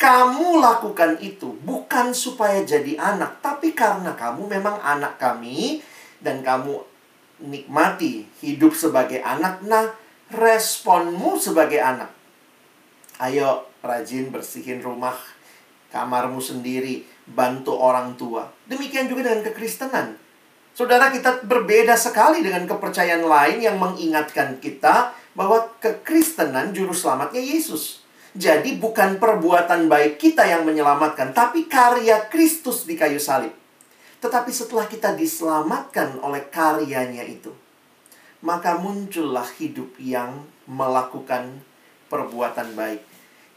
Kamu 0.00 0.64
lakukan 0.64 1.20
itu 1.20 1.60
bukan 1.60 2.16
supaya 2.16 2.64
jadi 2.64 2.96
anak, 2.96 3.44
tapi 3.44 3.76
karena 3.76 4.16
kamu 4.16 4.48
memang 4.48 4.80
anak 4.80 5.20
kami 5.20 5.84
dan 6.24 6.40
kamu 6.40 6.89
nikmati 7.40 8.28
hidup 8.44 8.76
sebagai 8.76 9.20
anak. 9.24 9.64
Nah, 9.64 9.90
responmu 10.30 11.40
sebagai 11.40 11.80
anak. 11.82 12.12
Ayo, 13.20 13.68
rajin 13.84 14.32
bersihin 14.32 14.80
rumah 14.80 15.16
kamarmu 15.90 16.38
sendiri, 16.38 17.04
bantu 17.26 17.74
orang 17.76 18.14
tua. 18.14 18.48
Demikian 18.70 19.10
juga 19.10 19.28
dengan 19.28 19.44
kekristenan. 19.44 20.16
Saudara, 20.70 21.10
kita 21.10 21.44
berbeda 21.44 21.98
sekali 21.98 22.40
dengan 22.40 22.64
kepercayaan 22.64 23.26
lain 23.26 23.58
yang 23.60 23.76
mengingatkan 23.76 24.62
kita 24.62 25.12
bahwa 25.34 25.66
kekristenan 25.82 26.72
juru 26.72 26.94
selamatnya 26.94 27.42
Yesus. 27.42 28.00
Jadi 28.30 28.78
bukan 28.78 29.18
perbuatan 29.18 29.90
baik 29.90 30.22
kita 30.22 30.46
yang 30.46 30.62
menyelamatkan, 30.62 31.34
tapi 31.34 31.66
karya 31.66 32.30
Kristus 32.30 32.86
di 32.86 32.94
kayu 32.94 33.18
salib. 33.18 33.59
Tetapi 34.20 34.52
setelah 34.52 34.84
kita 34.84 35.16
diselamatkan 35.16 36.20
oleh 36.20 36.44
karyanya 36.52 37.24
itu, 37.24 37.52
maka 38.44 38.76
muncullah 38.76 39.48
hidup 39.56 39.96
yang 39.96 40.44
melakukan 40.68 41.64
perbuatan 42.12 42.76
baik. 42.76 43.00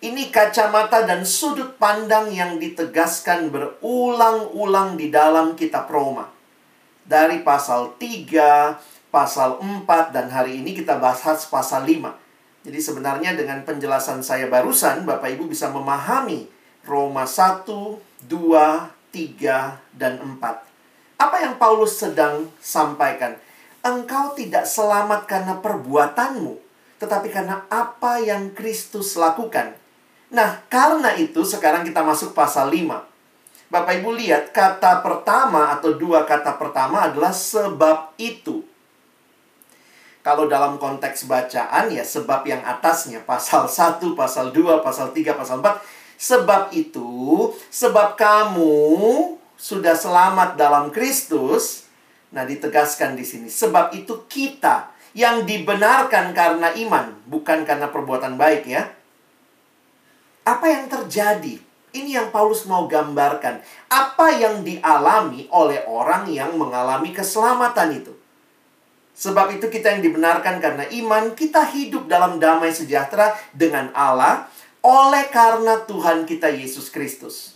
Ini 0.03 0.27
kacamata 0.31 1.07
dan 1.07 1.23
sudut 1.23 1.79
pandang 1.79 2.27
yang 2.31 2.59
ditegaskan 2.59 3.47
berulang-ulang 3.51 4.99
di 4.99 5.07
dalam 5.07 5.55
kitab 5.55 5.87
Roma. 5.87 6.27
Dari 7.03 7.39
pasal 7.43 7.95
3, 7.95 8.79
pasal 9.07 9.59
4, 9.59 10.15
dan 10.15 10.27
hari 10.31 10.59
ini 10.59 10.75
kita 10.75 10.99
bahas 10.99 11.47
pasal 11.47 11.87
5. 11.87 12.19
Jadi 12.63 12.79
sebenarnya 12.79 13.35
dengan 13.35 13.63
penjelasan 13.63 14.23
saya 14.23 14.47
barusan, 14.47 15.03
Bapak 15.03 15.35
Ibu 15.35 15.47
bisa 15.51 15.71
memahami 15.71 16.47
Roma 16.83 17.23
1, 17.23 17.63
2, 18.27 19.02
3, 19.13 19.77
dan 19.93 20.17
4. 20.17 20.41
Apa 21.21 21.37
yang 21.39 21.61
Paulus 21.61 22.01
sedang 22.01 22.49
sampaikan? 22.57 23.37
Engkau 23.85 24.33
tidak 24.33 24.65
selamat 24.65 25.29
karena 25.29 25.53
perbuatanmu, 25.61 26.57
tetapi 26.97 27.29
karena 27.29 27.63
apa 27.69 28.17
yang 28.17 28.51
Kristus 28.57 29.13
lakukan. 29.13 29.77
Nah, 30.33 30.65
karena 30.65 31.13
itu 31.13 31.45
sekarang 31.45 31.85
kita 31.85 32.01
masuk 32.01 32.33
pasal 32.33 32.73
5. 32.73 33.05
Bapak 33.69 34.01
Ibu 34.01 34.17
lihat, 34.17 34.49
kata 34.49 35.05
pertama 35.05 35.69
atau 35.73 35.93
dua 35.93 36.25
kata 36.25 36.57
pertama 36.57 37.05
adalah 37.05 37.29
sebab 37.29 38.17
itu. 38.17 38.65
Kalau 40.23 40.47
dalam 40.47 40.79
konteks 40.79 41.27
bacaan 41.27 41.91
ya 41.91 42.01
sebab 42.01 42.47
yang 42.47 42.63
atasnya, 42.63 43.21
pasal 43.27 43.67
1, 43.67 43.99
pasal 44.15 44.55
2, 44.55 44.79
pasal 44.79 45.11
3, 45.11 45.35
pasal 45.35 45.59
4. 45.59 46.02
Sebab 46.17 46.71
itu, 46.75 47.51
sebab 47.67 48.15
kamu 48.15 49.35
sudah 49.59 49.95
selamat 49.95 50.55
dalam 50.55 50.89
Kristus. 50.89 51.87
Nah, 52.33 52.43
ditegaskan 52.47 53.13
di 53.13 53.25
sini. 53.25 53.47
Sebab 53.51 53.93
itu 53.93 54.25
kita 54.25 54.89
yang 55.13 55.45
dibenarkan 55.45 56.33
karena 56.33 56.73
iman, 56.73 57.13
bukan 57.29 57.61
karena 57.67 57.91
perbuatan 57.93 58.35
baik 58.39 58.65
ya 58.65 58.89
apa 60.43 60.67
yang 60.67 60.91
terjadi? 60.91 61.55
Ini 61.93 62.09
yang 62.19 62.27
Paulus 62.35 62.67
mau 62.67 62.83
gambarkan. 62.83 63.63
Apa 63.87 64.35
yang 64.35 64.65
dialami 64.65 65.47
oleh 65.53 65.87
orang 65.87 66.27
yang 66.27 66.59
mengalami 66.59 67.15
keselamatan 67.15 68.03
itu. 68.03 68.13
Sebab 69.13 69.55
itu 69.55 69.69
kita 69.69 69.93
yang 69.93 70.01
dibenarkan 70.01 70.57
karena 70.57 70.83
iman, 70.89 71.37
kita 71.37 71.63
hidup 71.69 72.09
dalam 72.09 72.41
damai 72.41 72.73
sejahtera 72.73 73.37
dengan 73.53 73.93
Allah 73.93 74.49
oleh 74.83 75.31
karena 75.31 75.79
Tuhan 75.87 76.27
kita 76.27 76.51
Yesus 76.51 76.91
Kristus. 76.91 77.55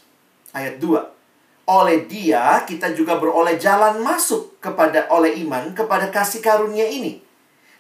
Ayat 0.55 0.79
2. 0.79 1.67
Oleh 1.67 2.07
dia 2.07 2.63
kita 2.63 2.95
juga 2.95 3.19
beroleh 3.19 3.59
jalan 3.59 3.99
masuk 3.99 4.55
kepada 4.63 5.11
oleh 5.11 5.35
iman 5.43 5.75
kepada 5.75 6.07
kasih 6.07 6.39
karunia 6.39 6.87
ini. 6.87 7.19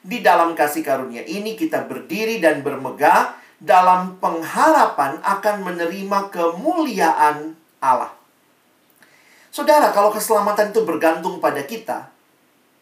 Di 0.03 0.19
dalam 0.19 0.51
kasih 0.51 0.83
karunia 0.83 1.23
ini 1.23 1.55
kita 1.55 1.87
berdiri 1.87 2.43
dan 2.43 2.59
bermegah 2.59 3.39
dalam 3.57 4.19
pengharapan 4.19 5.23
akan 5.23 5.55
menerima 5.63 6.19
kemuliaan 6.29 7.55
Allah. 7.79 8.11
Saudara, 9.49 9.89
kalau 9.89 10.13
keselamatan 10.13 10.69
itu 10.69 10.85
bergantung 10.85 11.41
pada 11.41 11.63
kita, 11.65 12.11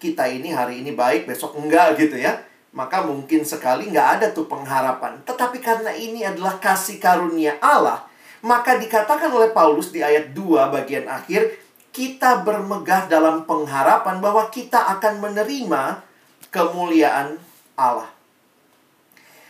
kita 0.02 0.28
ini 0.28 0.52
hari 0.52 0.84
ini 0.84 0.92
baik, 0.92 1.30
besok 1.30 1.56
enggak 1.56 1.96
gitu 1.96 2.20
ya. 2.20 2.36
Maka 2.76 3.08
mungkin 3.08 3.48
sekali 3.48 3.88
nggak 3.88 4.10
ada 4.20 4.28
tuh 4.36 4.52
pengharapan. 4.52 5.24
Tetapi 5.24 5.64
karena 5.64 5.96
ini 5.96 6.28
adalah 6.28 6.60
kasih 6.60 7.00
karunia 7.00 7.56
Allah, 7.64 8.04
maka 8.44 8.76
dikatakan 8.76 9.32
oleh 9.32 9.56
Paulus 9.56 9.96
di 9.96 10.04
ayat 10.04 10.36
2 10.36 10.76
bagian 10.76 11.08
akhir, 11.08 11.56
kita 11.96 12.44
bermegah 12.44 13.08
dalam 13.08 13.48
pengharapan 13.48 14.20
bahwa 14.20 14.52
kita 14.52 15.00
akan 15.00 15.24
menerima 15.24 16.04
kemuliaan 16.52 17.40
Allah. 17.80 18.12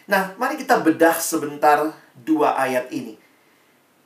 Nah, 0.05 0.37
mari 0.37 0.53
kita 0.53 0.85
bedah 0.85 1.17
sebentar 1.17 1.89
dua 2.13 2.53
ayat 2.53 2.93
ini. 2.93 3.17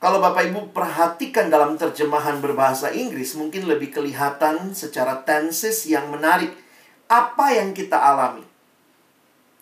Kalau 0.00 0.16
Bapak 0.16 0.48
Ibu 0.48 0.72
perhatikan 0.72 1.52
dalam 1.52 1.76
terjemahan 1.76 2.40
berbahasa 2.40 2.88
Inggris, 2.88 3.36
mungkin 3.36 3.68
lebih 3.68 3.92
kelihatan 3.92 4.72
secara 4.72 5.20
tenses 5.28 5.84
yang 5.84 6.08
menarik 6.08 6.56
apa 7.04 7.52
yang 7.52 7.76
kita 7.76 8.00
alami. 8.00 8.49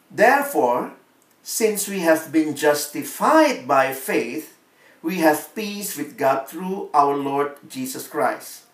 Therefore, 0.08 0.96
since 1.44 1.88
we 1.88 2.00
have 2.00 2.32
been 2.32 2.56
justified 2.56 3.68
by 3.68 3.92
faith, 3.92 4.56
we 5.04 5.20
have 5.20 5.54
peace 5.54 5.96
with 5.96 6.16
God 6.16 6.48
through 6.48 6.88
our 6.92 7.16
Lord 7.16 7.56
Jesus 7.68 8.08
Christ. 8.08 8.64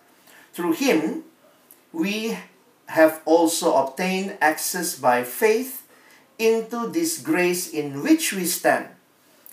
Through 0.55 0.79
him, 0.79 1.23
we 1.91 2.39
have 2.91 3.19
also 3.25 3.75
obtained 3.75 4.37
access 4.39 4.95
by 4.95 5.23
faith 5.23 5.83
into 6.39 6.87
this 6.91 7.19
grace 7.19 7.71
in 7.71 8.03
which 8.03 8.35
we 8.35 8.43
stand, 8.43 8.91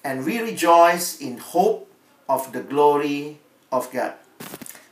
and 0.02 0.26
we 0.26 0.42
rejoice 0.42 1.18
in 1.18 1.38
hope 1.38 1.86
of 2.26 2.50
the 2.50 2.62
glory 2.62 3.38
of 3.70 3.90
God. 3.94 4.18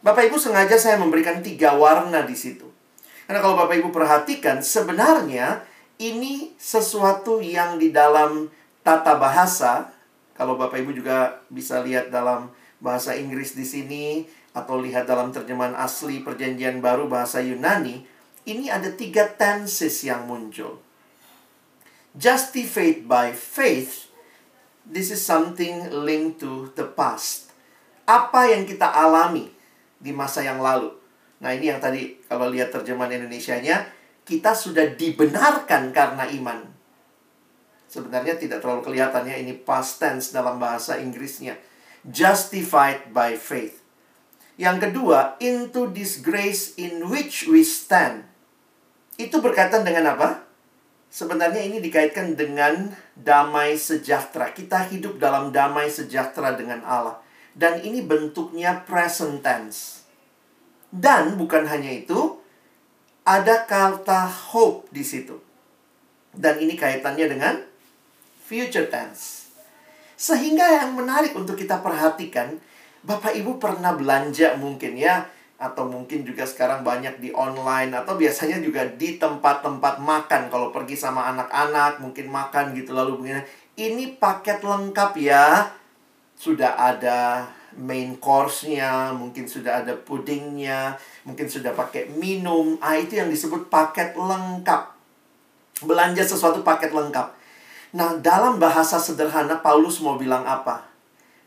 Bapak 0.00 0.30
Ibu 0.30 0.40
sengaja 0.40 0.80
saya 0.80 0.97
memberikan 0.97 1.44
tiga 1.44 1.76
warna 1.76 2.25
di 2.25 2.32
situ. 2.32 2.64
Karena 3.28 3.42
kalau 3.44 3.54
Bapak 3.59 3.78
Ibu 3.78 3.90
perhatikan, 3.92 4.64
sebenarnya 4.64 5.62
ini 6.00 6.57
sesuatu 6.57 7.45
yang 7.45 7.76
di 7.76 7.92
dalam 7.92 8.49
tata 8.80 9.21
bahasa, 9.21 9.92
kalau 10.33 10.57
Bapak 10.57 10.80
Ibu 10.80 10.97
juga 10.97 11.45
bisa 11.52 11.85
lihat 11.85 12.09
dalam 12.09 12.49
bahasa 12.80 13.12
Inggris 13.12 13.52
di 13.52 13.69
sini, 13.69 14.25
atau 14.57 14.80
lihat 14.80 15.07
dalam 15.07 15.30
terjemahan 15.30 15.76
asli 15.76 16.25
perjanjian 16.25 16.80
baru 16.80 17.07
bahasa 17.07 17.38
Yunani, 17.45 18.02
ini 18.49 18.73
ada 18.73 18.88
tiga 18.90 19.28
tenses 19.28 20.00
yang 20.02 20.25
muncul. 20.25 20.80
Justified 22.16 23.07
by 23.07 23.30
faith 23.30 24.11
this 24.83 25.14
is 25.14 25.23
something 25.23 25.87
linked 25.92 26.42
to 26.42 26.73
the 26.75 26.83
past. 26.83 27.54
Apa 28.09 28.50
yang 28.50 28.66
kita 28.66 28.90
alami 28.90 29.52
di 30.02 30.11
masa 30.11 30.42
yang 30.42 30.59
lalu. 30.59 30.90
Nah, 31.38 31.54
ini 31.54 31.71
yang 31.71 31.78
tadi 31.78 32.19
kalau 32.26 32.50
lihat 32.50 32.75
terjemahan 32.75 33.23
Indonesia-nya, 33.23 33.87
kita 34.31 34.55
sudah 34.55 34.95
dibenarkan 34.95 35.91
karena 35.91 36.31
iman. 36.39 36.71
Sebenarnya 37.91 38.39
tidak 38.39 38.63
terlalu 38.63 38.87
kelihatannya 38.87 39.43
ini 39.43 39.59
past 39.59 39.99
tense 39.99 40.31
dalam 40.31 40.63
bahasa 40.63 41.03
Inggrisnya. 41.03 41.59
Justified 42.07 43.11
by 43.11 43.35
faith. 43.35 43.83
Yang 44.55 44.87
kedua, 44.89 45.35
into 45.43 45.91
this 45.91 46.23
grace 46.23 46.79
in 46.79 47.11
which 47.11 47.51
we 47.51 47.67
stand. 47.67 48.31
Itu 49.19 49.43
berkaitan 49.43 49.83
dengan 49.83 50.15
apa? 50.15 50.47
Sebenarnya 51.11 51.67
ini 51.67 51.83
dikaitkan 51.83 52.39
dengan 52.39 52.95
damai 53.19 53.75
sejahtera. 53.75 54.55
Kita 54.55 54.87
hidup 54.87 55.19
dalam 55.19 55.51
damai 55.51 55.91
sejahtera 55.91 56.55
dengan 56.55 56.87
Allah. 56.87 57.19
Dan 57.51 57.83
ini 57.83 58.07
bentuknya 58.07 58.87
present 58.87 59.43
tense. 59.43 60.07
Dan 60.95 61.35
bukan 61.35 61.67
hanya 61.67 61.91
itu, 61.91 62.39
ada 63.31 63.63
kata 63.63 64.27
hope 64.27 64.91
di 64.91 65.07
situ. 65.07 65.39
Dan 66.35 66.59
ini 66.59 66.75
kaitannya 66.75 67.27
dengan 67.31 67.55
future 68.43 68.91
tense. 68.91 69.55
Sehingga 70.19 70.83
yang 70.83 70.99
menarik 70.99 71.39
untuk 71.39 71.55
kita 71.55 71.79
perhatikan, 71.79 72.59
Bapak 73.07 73.33
Ibu 73.38 73.62
pernah 73.62 73.95
belanja 73.95 74.59
mungkin 74.59 74.99
ya, 74.99 75.31
atau 75.61 75.85
mungkin 75.87 76.25
juga 76.25 76.49
sekarang 76.49 76.81
banyak 76.81 77.21
di 77.21 77.31
online 77.37 77.93
atau 77.93 78.16
biasanya 78.16 78.64
juga 78.64 78.88
di 78.88 79.21
tempat-tempat 79.21 80.01
makan 80.01 80.49
kalau 80.49 80.73
pergi 80.73 80.97
sama 80.97 81.29
anak-anak 81.37 82.01
mungkin 82.01 82.33
makan 82.33 82.73
gitu 82.73 82.97
lalu 82.97 83.21
begini 83.21 83.45
ini 83.77 84.16
paket 84.16 84.64
lengkap 84.64 85.12
ya 85.21 85.69
sudah 86.33 86.81
ada 86.81 87.45
main 87.78 88.18
course-nya 88.18 89.14
mungkin 89.14 89.46
sudah 89.46 89.87
ada 89.87 89.94
pudingnya 89.94 90.98
mungkin 91.26 91.46
sudah 91.46 91.74
pakai 91.74 92.11
minum. 92.14 92.78
Ah 92.83 92.98
itu 92.98 93.18
yang 93.18 93.30
disebut 93.30 93.70
paket 93.70 94.14
lengkap. 94.14 94.94
Belanja 95.87 96.22
sesuatu 96.26 96.62
paket 96.66 96.90
lengkap. 96.94 97.35
Nah 97.96 98.18
dalam 98.22 98.62
bahasa 98.62 99.02
sederhana 99.02 99.59
Paulus 99.59 99.98
mau 99.98 100.14
bilang 100.14 100.46
apa? 100.46 100.87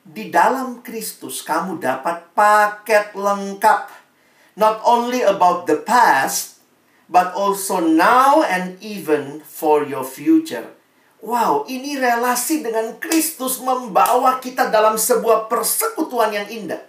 Di 0.04 0.28
dalam 0.28 0.84
Kristus 0.84 1.40
kamu 1.46 1.80
dapat 1.80 2.36
paket 2.36 3.16
lengkap. 3.16 4.04
Not 4.54 4.84
only 4.86 5.26
about 5.26 5.66
the 5.66 5.82
past, 5.82 6.62
but 7.10 7.34
also 7.34 7.82
now 7.82 8.42
and 8.42 8.78
even 8.82 9.42
for 9.42 9.86
your 9.86 10.06
future. 10.06 10.73
Wow, 11.24 11.64
ini 11.72 11.96
relasi 11.96 12.60
dengan 12.60 13.00
Kristus 13.00 13.64
membawa 13.64 14.44
kita 14.44 14.68
dalam 14.68 15.00
sebuah 15.00 15.48
persekutuan 15.48 16.36
yang 16.36 16.48
indah. 16.52 16.84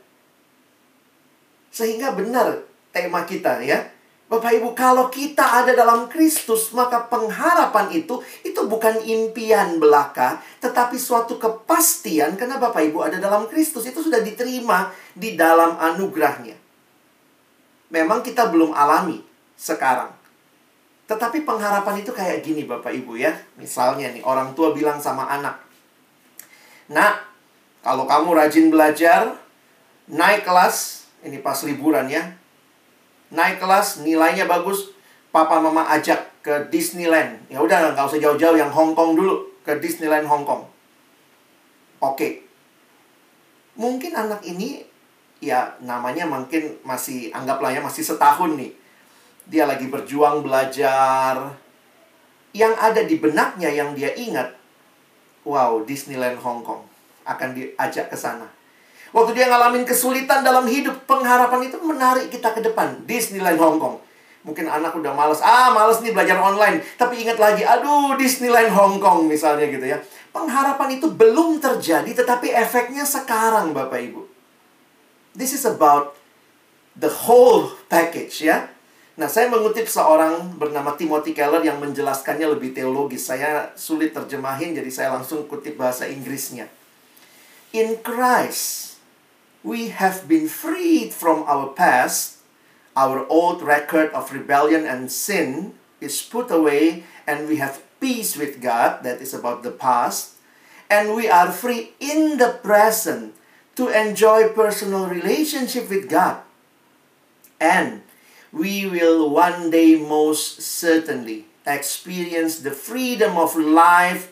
Sehingga 1.71 2.11
benar 2.11 2.67
tema 2.91 3.23
kita 3.23 3.63
ya. 3.63 3.95
Bapak 4.27 4.51
Ibu, 4.59 4.75
kalau 4.75 5.07
kita 5.07 5.63
ada 5.63 5.71
dalam 5.79 6.11
Kristus, 6.11 6.75
maka 6.75 7.07
pengharapan 7.07 7.95
itu 7.95 8.19
itu 8.43 8.59
bukan 8.67 8.99
impian 9.07 9.79
belaka, 9.79 10.43
tetapi 10.59 10.99
suatu 10.99 11.39
kepastian 11.39 12.35
karena 12.35 12.59
Bapak 12.59 12.83
Ibu 12.91 13.07
ada 13.07 13.23
dalam 13.23 13.47
Kristus 13.47 13.87
itu 13.87 14.03
sudah 14.03 14.19
diterima 14.19 14.91
di 15.15 15.39
dalam 15.39 15.79
anugerahnya 15.79 16.65
memang 17.95 18.27
kita 18.27 18.51
belum 18.51 18.75
alami 18.75 19.23
sekarang. 19.55 20.11
Tetapi 21.05 21.45
pengharapan 21.45 22.01
itu 22.01 22.11
kayak 22.17 22.41
gini 22.41 22.65
Bapak 22.65 22.93
Ibu 22.93 23.21
ya. 23.21 23.33
Misalnya 23.61 24.09
nih 24.13 24.25
orang 24.25 24.57
tua 24.57 24.73
bilang 24.73 24.97
sama 24.97 25.29
anak. 25.29 25.61
Nak, 26.89 27.15
kalau 27.85 28.09
kamu 28.09 28.33
rajin 28.33 28.73
belajar, 28.73 29.37
naik 30.09 30.45
kelas, 30.49 31.09
ini 31.25 31.41
pas 31.45 31.57
liburan 31.65 32.09
ya. 32.09 32.25
Naik 33.29 33.61
kelas, 33.61 34.01
nilainya 34.01 34.49
bagus, 34.49 34.93
papa 35.29 35.61
mama 35.61 35.85
ajak 35.93 36.41
ke 36.41 36.69
Disneyland. 36.73 37.41
Ya 37.53 37.61
udah 37.61 37.93
nggak 37.93 38.09
usah 38.09 38.21
jauh-jauh 38.21 38.57
yang 38.57 38.73
Hong 38.73 38.97
Kong 38.97 39.17
dulu, 39.17 39.49
ke 39.65 39.77
Disneyland 39.81 40.29
Hong 40.29 40.45
Kong. 40.45 40.65
Oke. 42.01 42.45
Mungkin 43.75 44.13
anak 44.13 44.45
ini 44.45 44.85
ya 45.41 45.77
namanya 45.85 46.25
mungkin 46.25 46.79
masih 46.85 47.33
anggaplah 47.33 47.73
ya 47.73 47.81
masih 47.81 48.05
setahun 48.05 48.57
nih. 48.57 48.84
Dia 49.45 49.69
lagi 49.69 49.89
berjuang 49.89 50.41
belajar. 50.41 51.57
Yang 52.55 52.75
ada 52.79 53.01
di 53.03 53.17
benaknya 53.19 53.69
yang 53.69 53.99
dia 53.99 54.15
ingat, 54.15 54.55
wow, 55.43 55.83
Disneyland 55.83 56.39
Hong 56.39 56.63
Kong 56.63 56.87
akan 57.27 57.51
diajak 57.51 58.09
ke 58.13 58.17
sana. 58.17 58.47
Waktu 59.15 59.31
dia 59.39 59.47
ngalamin 59.47 59.87
kesulitan 59.87 60.43
dalam 60.43 60.67
hidup, 60.67 61.07
pengharapan 61.07 61.71
itu 61.71 61.79
menarik 61.79 62.35
kita 62.35 62.51
ke 62.51 62.63
depan. 62.63 63.07
Disneyland 63.07 63.59
Hong 63.63 63.79
Kong. 63.79 63.97
Mungkin 64.45 64.69
anak 64.69 64.93
udah 64.93 65.15
males, 65.17 65.41
ah 65.41 65.73
males 65.73 66.03
nih 66.05 66.13
belajar 66.13 66.37
online. 66.37 66.83
Tapi 66.99 67.23
ingat 67.23 67.39
lagi, 67.41 67.65
aduh 67.65 68.19
Disneyland 68.19 68.75
Hong 68.75 69.01
Kong 69.01 69.25
misalnya 69.31 69.71
gitu 69.71 69.87
ya. 69.87 70.03
Pengharapan 70.35 70.99
itu 70.99 71.09
belum 71.09 71.63
terjadi, 71.63 72.11
tetapi 72.11 72.51
efeknya 72.53 73.07
sekarang 73.07 73.71
Bapak 73.71 74.03
Ibu. 74.03 74.27
This 75.33 75.55
is 75.55 75.63
about 75.63 76.19
the 76.99 77.09
whole 77.09 77.73
package 77.87 78.45
ya. 78.51 78.74
Nah, 79.15 79.31
saya 79.31 79.47
mengutip 79.47 79.87
seorang 79.87 80.59
bernama 80.59 80.99
Timothy 80.99 81.39
Keller 81.39 81.63
yang 81.63 81.79
menjelaskannya 81.79 82.51
lebih 82.51 82.75
teologis. 82.75 83.31
Saya 83.31 83.71
sulit 83.79 84.11
terjemahin, 84.11 84.75
jadi 84.75 84.91
saya 84.91 85.09
langsung 85.15 85.47
kutip 85.47 85.79
bahasa 85.79 86.11
Inggrisnya. 86.11 86.67
In 87.71 88.03
Christ, 88.03 88.99
we 89.63 89.95
have 89.95 90.27
been 90.27 90.51
freed 90.51 91.15
from 91.15 91.47
our 91.47 91.71
past. 91.71 92.43
Our 92.99 93.27
old 93.31 93.63
record 93.63 94.11
of 94.15 94.35
rebellion 94.35 94.87
and 94.87 95.11
sin 95.11 95.75
is 95.99 96.23
put 96.23 96.51
away, 96.51 97.07
and 97.27 97.47
we 97.47 97.59
have 97.63 97.83
peace 97.99 98.35
with 98.35 98.59
God. 98.59 99.07
That 99.07 99.23
is 99.23 99.31
about 99.31 99.63
the 99.63 99.75
past. 99.75 100.39
And 100.87 101.15
we 101.15 101.27
are 101.27 101.51
free 101.51 101.95
in 101.99 102.39
the 102.39 102.59
present 102.63 103.35
to 103.75 103.91
enjoy 103.91 104.55
personal 104.55 105.11
relationship 105.11 105.91
with 105.91 106.07
God. 106.07 106.47
And 107.59 108.04
we 108.55 108.87
will 108.87 109.27
one 109.35 109.75
day 109.75 109.99
most 109.99 110.63
certainly 110.63 111.51
experience 111.67 112.63
the 112.63 112.71
freedom 112.71 113.35
of 113.35 113.59
life 113.59 114.31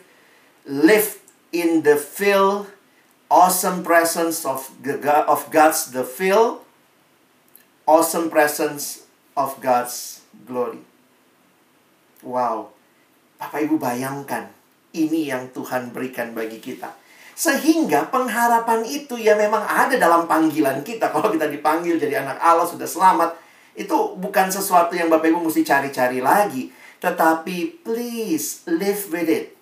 lived 0.63 1.19
in 1.51 1.83
the 1.83 1.99
fill 1.99 2.71
awesome 3.27 3.83
presence 3.83 4.47
of, 4.47 4.71
of 5.27 5.51
God's 5.51 5.91
the 5.91 6.07
fill 6.07 6.63
awesome 7.83 8.31
presence 8.31 9.03
of 9.35 9.59
God's 9.59 10.23
glory. 10.47 10.79
Wow. 12.23 12.71
Bapak 13.35 13.67
Ibu 13.67 13.75
bayangkan, 13.75 14.47
ini 14.95 15.27
yang 15.27 15.51
Tuhan 15.51 15.91
berikan 15.91 16.31
bagi 16.31 16.63
kita. 16.63 16.95
Sehingga 17.35 18.07
pengharapan 18.07 18.87
itu 18.87 19.19
ya 19.19 19.35
memang 19.35 19.67
ada 19.67 19.99
dalam 19.99 20.29
panggilan 20.29 20.79
kita. 20.85 21.11
Kalau 21.11 21.27
kita 21.33 21.51
dipanggil 21.51 21.99
jadi 21.99 22.23
anak 22.23 22.39
Allah 22.39 22.63
sudah 22.63 22.87
selamat, 22.87 23.42
itu 23.73 23.97
bukan 24.17 24.53
sesuatu 24.53 24.93
yang 24.93 25.09
Bapak 25.09 25.29
Ibu 25.33 25.49
mesti 25.49 25.65
cari-cari 25.65 26.21
lagi. 26.21 26.69
Tetapi 27.01 27.83
please 27.83 28.63
live 28.69 29.03
with 29.11 29.27
it. 29.27 29.57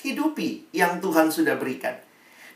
Hidupi 0.00 0.68
yang 0.74 0.98
Tuhan 0.98 1.30
sudah 1.30 1.56
berikan. 1.56 1.96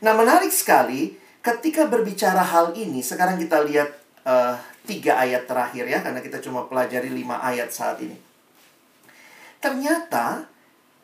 Nah 0.03 0.13
menarik 0.13 0.51
sekali 0.51 1.15
ketika 1.39 1.87
berbicara 1.87 2.43
hal 2.43 2.75
ini, 2.75 2.99
sekarang 2.99 3.39
kita 3.39 3.63
lihat 3.63 3.89
uh, 4.27 4.59
tiga 4.83 5.17
ayat 5.21 5.47
terakhir 5.47 5.87
ya, 5.87 6.03
karena 6.03 6.19
kita 6.19 6.43
cuma 6.43 6.67
pelajari 6.67 7.09
lima 7.09 7.39
ayat 7.39 7.71
saat 7.71 8.01
ini. 8.03 8.17
Ternyata 9.59 10.47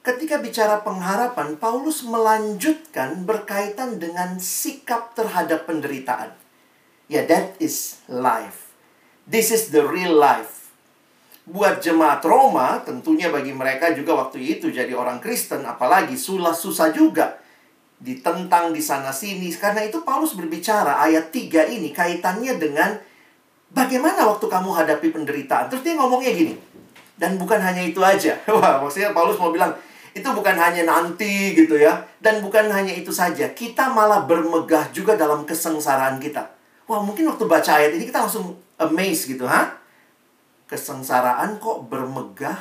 ketika 0.06 0.40
bicara 0.40 0.84
pengharapan, 0.84 1.56
Paulus 1.58 2.04
melanjutkan 2.04 3.26
berkaitan 3.26 3.98
dengan 3.98 4.38
sikap 4.38 5.16
terhadap 5.16 5.66
penderitaan. 5.66 6.36
Ya, 7.06 7.22
yeah, 7.22 7.24
that 7.30 7.48
is 7.62 8.02
life. 8.10 8.65
This 9.26 9.50
is 9.50 9.74
the 9.74 9.82
real 9.82 10.22
life. 10.22 10.70
Buat 11.50 11.82
jemaat 11.82 12.22
Roma, 12.22 12.78
tentunya 12.86 13.34
bagi 13.34 13.54
mereka 13.58 13.90
juga 13.90 14.14
waktu 14.14 14.38
itu 14.38 14.70
jadi 14.70 14.94
orang 14.94 15.18
Kristen, 15.18 15.66
apalagi 15.66 16.14
sulah 16.14 16.54
susah 16.54 16.94
juga. 16.94 17.42
Ditentang 17.98 18.70
di 18.70 18.82
sana-sini. 18.86 19.50
Karena 19.58 19.82
itu 19.82 20.06
Paulus 20.06 20.38
berbicara 20.38 21.02
ayat 21.02 21.34
3 21.34 21.74
ini 21.74 21.90
kaitannya 21.90 22.54
dengan 22.62 23.02
bagaimana 23.74 24.30
waktu 24.30 24.46
kamu 24.46 24.70
hadapi 24.70 25.10
penderitaan. 25.10 25.74
Terus 25.74 25.82
dia 25.82 25.98
ngomongnya 25.98 26.30
gini, 26.30 26.54
dan 27.18 27.42
bukan 27.42 27.58
hanya 27.58 27.82
itu 27.82 28.06
aja. 28.06 28.38
Wah, 28.54 28.78
maksudnya 28.84 29.10
Paulus 29.10 29.42
mau 29.42 29.50
bilang, 29.50 29.74
itu 30.14 30.26
bukan 30.26 30.54
hanya 30.54 30.86
nanti 30.86 31.58
gitu 31.58 31.82
ya. 31.82 31.98
Dan 32.22 32.46
bukan 32.46 32.70
hanya 32.70 32.94
itu 32.94 33.10
saja. 33.10 33.50
Kita 33.58 33.90
malah 33.90 34.30
bermegah 34.30 34.94
juga 34.94 35.18
dalam 35.18 35.50
kesengsaraan 35.50 36.22
kita. 36.22 36.46
Wah, 36.86 37.02
mungkin 37.02 37.26
waktu 37.26 37.50
baca 37.50 37.82
ayat 37.82 37.98
ini 37.98 38.06
kita 38.06 38.22
langsung 38.22 38.65
amazed 38.82 39.32
gitu, 39.32 39.46
ha? 39.46 39.80
Kesengsaraan 40.66 41.62
kok 41.62 41.86
bermegah? 41.88 42.60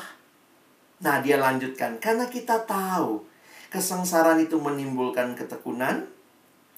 Nah, 1.01 1.21
dia 1.25 1.41
lanjutkan. 1.41 1.99
Karena 1.99 2.29
kita 2.29 2.63
tahu 2.69 3.25
kesengsaraan 3.73 4.43
itu 4.45 4.61
menimbulkan 4.61 5.35
ketekunan. 5.35 6.07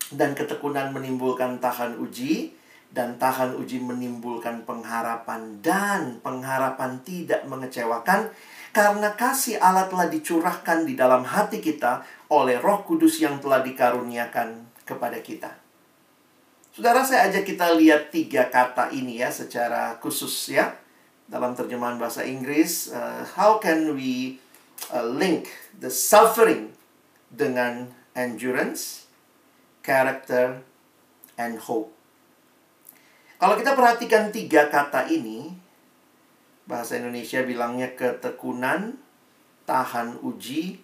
Dan 0.06 0.38
ketekunan 0.38 0.94
menimbulkan 0.94 1.58
tahan 1.58 1.98
uji 1.98 2.54
dan 2.94 3.18
tahan 3.18 3.58
uji 3.58 3.82
menimbulkan 3.82 4.62
pengharapan 4.62 5.58
dan 5.58 6.22
pengharapan 6.22 7.02
tidak 7.02 7.42
mengecewakan 7.50 8.30
karena 8.70 9.08
kasih 9.16 9.58
Allah 9.58 9.88
telah 9.88 10.06
dicurahkan 10.06 10.84
di 10.84 10.94
dalam 10.94 11.24
hati 11.24 11.64
kita 11.64 12.04
oleh 12.28 12.60
Roh 12.60 12.84
Kudus 12.84 13.18
yang 13.18 13.40
telah 13.40 13.64
dikaruniakan 13.64 14.68
kepada 14.84 15.18
kita. 15.24 15.65
Saudara, 16.76 17.00
saya 17.08 17.32
ajak 17.32 17.48
kita 17.48 17.72
lihat 17.72 18.12
tiga 18.12 18.52
kata 18.52 18.92
ini 18.92 19.16
ya 19.16 19.32
secara 19.32 19.96
khusus 19.96 20.52
ya 20.52 20.76
dalam 21.24 21.56
terjemahan 21.56 21.96
bahasa 21.96 22.20
Inggris. 22.20 22.92
Uh, 22.92 23.24
how 23.32 23.56
can 23.56 23.96
we 23.96 24.36
uh, 24.92 25.00
link 25.00 25.48
the 25.80 25.88
suffering 25.88 26.76
dengan 27.32 27.96
endurance, 28.12 29.08
character, 29.80 30.60
and 31.40 31.56
hope? 31.64 31.96
Kalau 33.40 33.56
kita 33.56 33.72
perhatikan 33.72 34.28
tiga 34.28 34.68
kata 34.68 35.08
ini, 35.08 35.56
bahasa 36.68 37.00
Indonesia 37.00 37.40
bilangnya 37.40 37.96
ketekunan, 37.96 39.00
tahan 39.64 40.20
uji, 40.20 40.76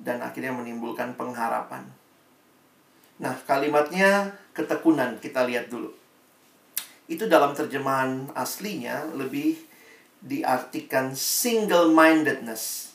dan 0.00 0.24
akhirnya 0.24 0.56
menimbulkan 0.56 1.12
pengharapan. 1.20 1.84
Nah, 3.20 3.36
kalimatnya 3.44 4.40
ketekunan 4.54 5.18
kita 5.18 5.44
lihat 5.44 5.68
dulu. 5.68 5.90
Itu 7.10 7.28
dalam 7.28 7.52
terjemahan 7.52 8.32
aslinya 8.32 9.12
lebih 9.12 9.60
diartikan 10.24 11.12
single-mindedness. 11.12 12.94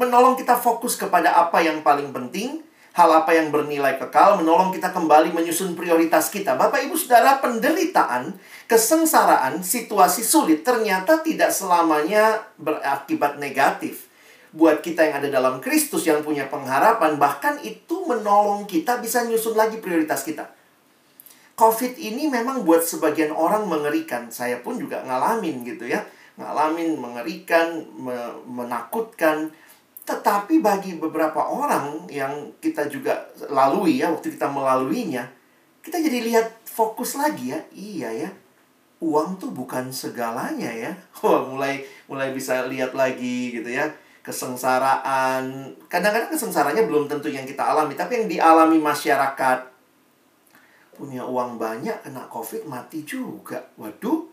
Menolong 0.00 0.38
kita 0.40 0.56
fokus 0.56 0.96
kepada 0.96 1.36
apa 1.36 1.60
yang 1.60 1.84
paling 1.84 2.08
penting 2.08 2.64
hal 2.90 3.10
apa 3.22 3.30
yang 3.32 3.54
bernilai 3.54 3.96
kekal, 4.02 4.42
menolong 4.42 4.74
kita 4.74 4.90
kembali 4.90 5.30
menyusun 5.30 5.78
prioritas 5.78 6.26
kita. 6.26 6.58
Bapak, 6.58 6.82
ibu, 6.90 6.98
saudara, 6.98 7.38
penderitaan, 7.38 8.34
kesengsaraan, 8.66 9.62
situasi 9.62 10.26
sulit 10.26 10.66
ternyata 10.66 11.22
tidak 11.22 11.54
selamanya 11.54 12.42
berakibat 12.58 13.38
negatif. 13.38 14.09
Buat 14.50 14.82
kita 14.82 15.06
yang 15.06 15.22
ada 15.22 15.30
dalam 15.30 15.62
Kristus 15.62 16.06
yang 16.06 16.26
punya 16.26 16.50
pengharapan, 16.50 17.16
bahkan 17.16 17.58
itu 17.62 18.02
menolong 18.06 18.66
kita 18.66 18.98
bisa 18.98 19.22
nyusun 19.22 19.54
lagi 19.54 19.78
prioritas 19.78 20.26
kita. 20.26 20.50
COVID 21.54 22.00
ini 22.00 22.26
memang 22.26 22.64
buat 22.64 22.82
sebagian 22.82 23.30
orang 23.30 23.68
mengerikan. 23.68 24.32
Saya 24.32 24.58
pun 24.64 24.80
juga 24.80 25.04
ngalamin 25.04 25.62
gitu 25.62 25.86
ya. 25.86 26.02
Ngalamin 26.40 26.96
mengerikan, 26.96 27.84
menakutkan 28.48 29.52
tetapi 30.10 30.58
bagi 30.58 30.98
beberapa 30.98 31.38
orang 31.38 32.10
yang 32.10 32.50
kita 32.58 32.90
juga 32.90 33.30
lalui 33.46 34.02
ya, 34.02 34.10
waktu 34.10 34.34
kita 34.34 34.50
melaluinya, 34.50 35.22
kita 35.86 36.02
jadi 36.02 36.18
lihat 36.26 36.46
fokus 36.66 37.14
lagi 37.14 37.54
ya. 37.54 37.60
Iya 37.70 38.26
ya. 38.26 38.30
Uang 38.98 39.38
tuh 39.38 39.54
bukan 39.54 39.94
segalanya 39.94 40.66
ya. 40.74 40.92
Wah, 41.22 41.46
mulai 41.46 41.86
mulai 42.10 42.34
bisa 42.34 42.66
lihat 42.66 42.98
lagi 42.98 43.54
gitu 43.54 43.70
ya. 43.70 43.86
Kesengsaraan. 44.30 45.74
Kadang-kadang 45.90 46.30
kesengsaranya 46.30 46.86
belum 46.86 47.10
tentu 47.10 47.26
yang 47.26 47.42
kita 47.42 47.66
alami, 47.66 47.98
tapi 47.98 48.22
yang 48.22 48.26
dialami 48.30 48.78
masyarakat 48.78 49.58
punya 50.94 51.26
uang 51.26 51.58
banyak 51.58 52.06
kena 52.06 52.30
Covid 52.30 52.70
mati 52.70 53.02
juga. 53.02 53.66
Waduh. 53.74 54.30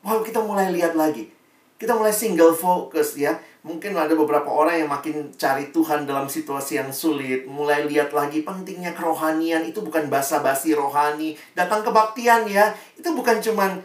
Wah, 0.00 0.24
kita 0.24 0.40
mulai 0.40 0.72
lihat 0.72 0.96
lagi. 0.96 1.28
Kita 1.76 1.92
mulai 1.92 2.14
single 2.14 2.54
focus 2.56 3.18
ya 3.20 3.36
Mungkin 3.64 3.96
ada 3.96 4.12
beberapa 4.12 4.44
orang 4.52 4.84
yang 4.84 4.92
makin 4.92 5.32
cari 5.40 5.72
Tuhan 5.72 6.04
dalam 6.04 6.28
situasi 6.28 6.76
yang 6.76 6.92
sulit. 6.92 7.48
Mulai 7.48 7.88
lihat 7.88 8.12
lagi 8.12 8.44
pentingnya 8.44 8.92
kerohanian. 8.92 9.64
Itu 9.64 9.80
bukan 9.80 10.12
basa-basi 10.12 10.76
rohani. 10.76 11.32
Datang 11.56 11.80
kebaktian 11.80 12.44
ya. 12.44 12.76
Itu 12.92 13.16
bukan 13.16 13.40
cuman 13.40 13.80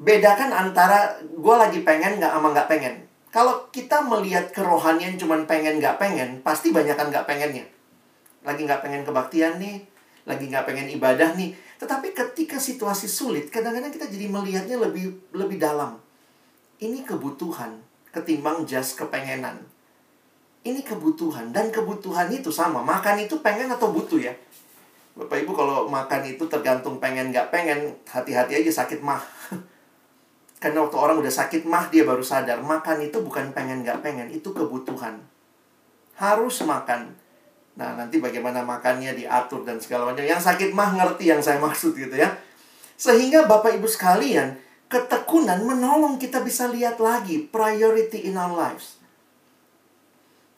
bedakan 0.00 0.48
antara 0.48 1.20
gue 1.20 1.54
lagi 1.60 1.84
pengen 1.84 2.16
nggak 2.16 2.32
sama 2.32 2.56
nggak 2.56 2.68
pengen. 2.72 2.94
Kalau 3.28 3.68
kita 3.68 4.00
melihat 4.00 4.48
kerohanian 4.56 5.20
cuman 5.20 5.44
pengen 5.44 5.76
nggak 5.76 6.00
pengen, 6.00 6.40
pasti 6.40 6.72
banyak 6.72 6.96
kan 6.96 7.12
nggak 7.12 7.28
pengennya. 7.28 7.64
Lagi 8.40 8.64
nggak 8.64 8.80
pengen 8.80 9.04
kebaktian 9.04 9.60
nih, 9.60 9.84
lagi 10.24 10.48
nggak 10.48 10.64
pengen 10.64 10.88
ibadah 10.88 11.36
nih. 11.36 11.52
Tetapi 11.76 12.16
ketika 12.16 12.56
situasi 12.56 13.04
sulit, 13.04 13.52
kadang-kadang 13.52 13.92
kita 13.92 14.08
jadi 14.08 14.32
melihatnya 14.32 14.80
lebih 14.80 15.20
lebih 15.36 15.60
dalam. 15.60 16.00
Ini 16.80 17.04
kebutuhan 17.04 17.84
ketimbang 18.08 18.64
just 18.64 18.96
kepengenan. 18.96 19.60
Ini 20.64 20.80
kebutuhan 20.82 21.52
dan 21.52 21.68
kebutuhan 21.68 22.32
itu 22.32 22.48
sama. 22.48 22.80
Makan 22.80 23.28
itu 23.28 23.38
pengen 23.44 23.70
atau 23.70 23.92
butuh 23.92 24.18
ya. 24.18 24.34
Bapak 25.18 25.42
Ibu 25.42 25.52
kalau 25.52 25.90
makan 25.90 26.22
itu 26.30 26.46
tergantung 26.46 27.02
pengen 27.02 27.34
nggak 27.34 27.50
pengen, 27.50 27.92
hati-hati 28.06 28.62
aja 28.62 28.82
sakit 28.82 29.02
mah. 29.02 29.18
Karena 30.58 30.82
waktu 30.82 30.98
orang 30.98 31.22
udah 31.22 31.30
sakit 31.30 31.62
mah 31.70 31.86
dia 31.86 32.02
baru 32.02 32.22
sadar 32.22 32.58
makan 32.58 33.06
itu 33.06 33.22
bukan 33.22 33.54
pengen 33.54 33.86
nggak 33.86 34.02
pengen, 34.02 34.26
itu 34.34 34.50
kebutuhan. 34.50 35.22
Harus 36.18 36.66
makan. 36.66 37.14
Nah, 37.78 37.94
nanti 37.94 38.18
bagaimana 38.18 38.66
makannya 38.66 39.14
diatur 39.14 39.62
dan 39.62 39.78
segala 39.78 40.10
macam. 40.10 40.26
Yang 40.26 40.50
sakit 40.50 40.74
mah 40.74 40.98
ngerti 40.98 41.30
yang 41.30 41.38
saya 41.38 41.62
maksud 41.66 41.94
gitu 41.94 42.18
ya. 42.18 42.34
Sehingga 42.98 43.46
Bapak 43.46 43.78
Ibu 43.78 43.86
sekalian, 43.86 44.58
ketekunan 44.90 45.62
menolong 45.62 46.18
kita 46.18 46.42
bisa 46.42 46.66
lihat 46.66 46.98
lagi 46.98 47.46
priority 47.46 48.26
in 48.26 48.34
our 48.34 48.50
lives. 48.50 48.98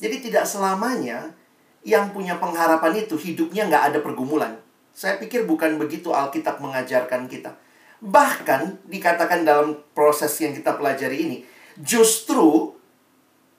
Jadi 0.00 0.32
tidak 0.32 0.48
selamanya 0.48 1.36
yang 1.84 2.08
punya 2.16 2.40
pengharapan 2.40 3.04
itu 3.04 3.20
hidupnya 3.20 3.68
nggak 3.68 3.84
ada 3.92 3.98
pergumulan. 4.00 4.56
Saya 4.96 5.20
pikir 5.20 5.44
bukan 5.44 5.76
begitu 5.76 6.16
Alkitab 6.16 6.64
mengajarkan 6.64 7.28
kita. 7.28 7.52
Bahkan 8.00 8.88
dikatakan 8.88 9.44
dalam 9.44 9.76
proses 9.92 10.32
yang 10.40 10.56
kita 10.56 10.76
pelajari 10.76 11.16
ini, 11.20 11.36
justru 11.76 12.72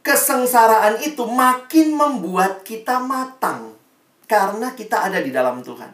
kesengsaraan 0.01 1.01
itu 1.06 1.21
makin 1.30 1.93
membuat 1.93 2.65
kita 2.65 2.97
matang 2.97 3.77
karena 4.25 4.73
kita 4.73 5.06
ada 5.06 5.21
di 5.21 5.30
dalam 5.30 5.62
Tuhan. 5.62 5.93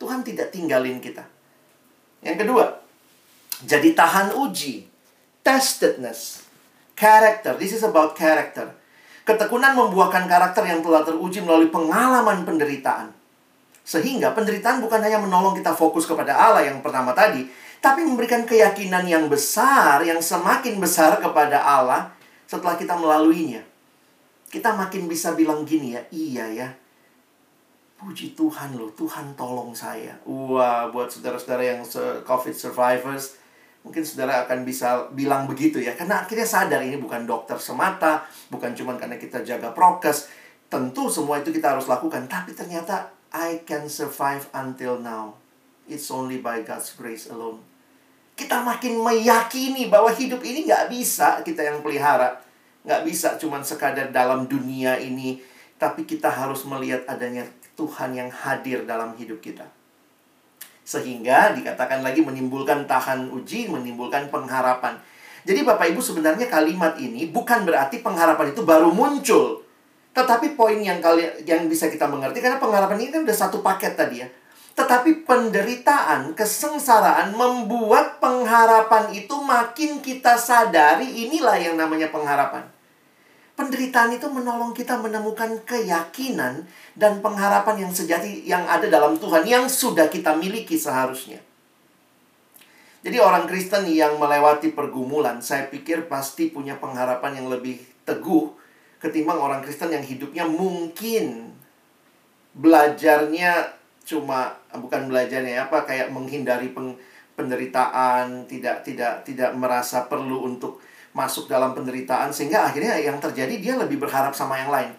Tuhan 0.00 0.24
tidak 0.24 0.48
tinggalin 0.48 0.96
kita. 0.96 1.20
Yang 2.24 2.36
kedua, 2.44 2.64
jadi 3.64 3.92
tahan 3.92 4.32
uji. 4.32 4.88
Testedness. 5.44 6.44
Character. 6.96 7.56
This 7.56 7.76
is 7.76 7.84
about 7.84 8.16
character. 8.16 8.72
Ketekunan 9.24 9.76
membuahkan 9.76 10.24
karakter 10.28 10.64
yang 10.64 10.80
telah 10.80 11.04
teruji 11.04 11.44
melalui 11.44 11.68
pengalaman 11.68 12.44
penderitaan. 12.44 13.12
Sehingga 13.82 14.36
penderitaan 14.36 14.78
bukan 14.84 15.00
hanya 15.02 15.18
menolong 15.18 15.56
kita 15.56 15.74
fokus 15.74 16.06
kepada 16.06 16.36
Allah 16.36 16.62
yang 16.62 16.78
pertama 16.84 17.10
tadi, 17.16 17.48
tapi 17.80 18.04
memberikan 18.04 18.44
keyakinan 18.44 19.08
yang 19.08 19.24
besar, 19.32 20.04
yang 20.04 20.20
semakin 20.20 20.76
besar 20.76 21.16
kepada 21.16 21.64
Allah, 21.64 22.12
setelah 22.44 22.76
kita 22.76 22.92
melaluinya, 22.92 23.64
kita 24.52 24.76
makin 24.76 25.08
bisa 25.08 25.32
bilang 25.32 25.64
gini 25.64 25.96
ya, 25.96 26.02
iya 26.12 26.46
ya. 26.50 26.68
Puji 28.00 28.32
Tuhan 28.32 28.80
loh, 28.80 28.92
Tuhan 28.96 29.32
tolong 29.36 29.76
saya. 29.76 30.16
Wah, 30.24 30.88
buat 30.88 31.12
saudara-saudara 31.12 31.76
yang 31.76 31.80
COVID 32.24 32.56
survivors, 32.56 33.36
mungkin 33.84 34.04
saudara 34.04 34.44
akan 34.48 34.64
bisa 34.64 35.08
bilang 35.12 35.44
begitu 35.44 35.80
ya. 35.80 35.92
Karena 35.96 36.24
akhirnya 36.24 36.48
sadar 36.48 36.80
ini 36.80 36.96
bukan 36.96 37.28
dokter 37.28 37.60
semata, 37.60 38.24
bukan 38.48 38.72
cuma 38.72 38.96
karena 38.96 39.20
kita 39.20 39.44
jaga 39.44 39.72
prokes. 39.76 40.32
Tentu 40.72 41.12
semua 41.12 41.44
itu 41.44 41.52
kita 41.52 41.76
harus 41.76 41.88
lakukan, 41.92 42.24
tapi 42.24 42.56
ternyata 42.56 43.12
I 43.30 43.62
can 43.62 43.86
survive 43.86 44.50
until 44.50 44.98
now. 44.98 45.38
It's 45.86 46.10
only 46.10 46.38
by 46.42 46.62
God's 46.62 46.94
grace 46.94 47.30
alone. 47.30 47.62
Kita 48.34 48.62
makin 48.62 48.98
meyakini 48.98 49.90
bahwa 49.90 50.10
hidup 50.10 50.42
ini 50.42 50.66
nggak 50.66 50.90
bisa 50.90 51.42
kita 51.46 51.60
yang 51.66 51.82
pelihara 51.82 52.40
nggak 52.80 53.02
bisa 53.04 53.36
cuma 53.36 53.60
sekadar 53.60 54.08
dalam 54.08 54.48
dunia 54.48 54.96
ini, 54.96 55.40
tapi 55.76 56.08
kita 56.08 56.32
harus 56.32 56.64
melihat 56.64 57.04
adanya 57.04 57.44
Tuhan 57.76 58.16
yang 58.16 58.30
hadir 58.32 58.84
dalam 58.88 59.12
hidup 59.16 59.40
kita. 59.44 59.68
Sehingga 60.84 61.54
dikatakan 61.54 62.00
lagi 62.00 62.24
menimbulkan 62.24 62.88
tahan 62.88 63.30
uji, 63.30 63.68
menimbulkan 63.68 64.32
pengharapan. 64.32 64.96
Jadi 65.44 65.64
Bapak 65.64 65.92
Ibu 65.92 66.00
sebenarnya 66.04 66.48
kalimat 66.52 67.00
ini 67.00 67.28
bukan 67.28 67.64
berarti 67.64 68.04
pengharapan 68.04 68.52
itu 68.52 68.64
baru 68.64 68.92
muncul. 68.92 69.59
Tetapi 70.10 70.58
poin 70.58 70.78
yang 70.78 70.98
kali 70.98 71.46
yang 71.46 71.70
bisa 71.70 71.86
kita 71.86 72.10
mengerti 72.10 72.42
karena 72.42 72.58
pengharapan 72.58 72.98
ini 72.98 73.10
kan 73.14 73.22
udah 73.22 73.38
satu 73.38 73.62
paket 73.62 73.94
tadi 73.94 74.26
ya. 74.26 74.28
Tetapi 74.74 75.26
penderitaan, 75.28 76.32
kesengsaraan 76.34 77.34
membuat 77.34 78.22
pengharapan 78.22 79.12
itu 79.12 79.36
makin 79.38 80.00
kita 80.00 80.38
sadari 80.40 81.26
inilah 81.28 81.58
yang 81.58 81.74
namanya 81.76 82.08
pengharapan. 82.08 82.64
Penderitaan 83.58 84.16
itu 84.16 84.24
menolong 84.24 84.72
kita 84.72 84.96
menemukan 84.96 85.60
keyakinan 85.68 86.64
dan 86.96 87.20
pengharapan 87.20 87.84
yang 87.84 87.92
sejati 87.92 88.48
yang 88.48 88.64
ada 88.64 88.88
dalam 88.88 89.20
Tuhan 89.20 89.44
yang 89.44 89.68
sudah 89.68 90.08
kita 90.08 90.32
miliki 90.32 90.80
seharusnya. 90.80 91.44
Jadi 93.00 93.16
orang 93.20 93.44
Kristen 93.44 93.84
yang 93.88 94.16
melewati 94.16 94.72
pergumulan, 94.72 95.44
saya 95.44 95.68
pikir 95.68 96.08
pasti 96.08 96.48
punya 96.48 96.76
pengharapan 96.80 97.40
yang 97.40 97.52
lebih 97.52 97.80
teguh 98.04 98.59
ketimbang 99.00 99.40
orang 99.40 99.64
Kristen 99.64 99.90
yang 99.90 100.04
hidupnya 100.04 100.44
mungkin 100.44 101.56
belajarnya 102.52 103.80
cuma 104.04 104.52
bukan 104.70 105.08
belajarnya 105.08 105.70
apa 105.70 105.88
kayak 105.88 106.12
menghindari 106.12 106.70
peng, 106.76 106.94
penderitaan, 107.34 108.44
tidak 108.44 108.84
tidak 108.84 109.24
tidak 109.24 109.50
merasa 109.56 110.04
perlu 110.04 110.44
untuk 110.44 110.84
masuk 111.16 111.50
dalam 111.50 111.74
penderitaan 111.74 112.30
sehingga 112.30 112.70
akhirnya 112.70 112.94
yang 113.00 113.18
terjadi 113.18 113.54
dia 113.58 113.74
lebih 113.80 113.98
berharap 113.98 114.36
sama 114.36 114.60
yang 114.60 114.70
lain. 114.70 114.92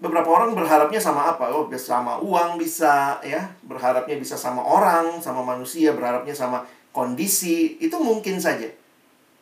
Beberapa 0.00 0.32
orang 0.32 0.56
berharapnya 0.56 0.96
sama 0.96 1.36
apa? 1.36 1.52
Oh, 1.52 1.68
sama 1.76 2.16
uang 2.24 2.56
bisa 2.56 3.20
ya, 3.20 3.52
berharapnya 3.60 4.16
bisa 4.16 4.32
sama 4.32 4.64
orang, 4.64 5.20
sama 5.20 5.44
manusia, 5.44 5.92
berharapnya 5.92 6.32
sama 6.32 6.64
kondisi, 6.90 7.76
itu 7.76 7.92
mungkin 8.00 8.40
saja. 8.40 8.64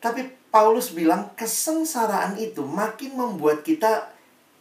Tapi 0.03 0.38
Paulus 0.49 0.89
bilang 0.89 1.29
kesengsaraan 1.37 2.41
itu 2.41 2.65
makin 2.65 3.13
membuat 3.13 3.61
kita 3.61 4.09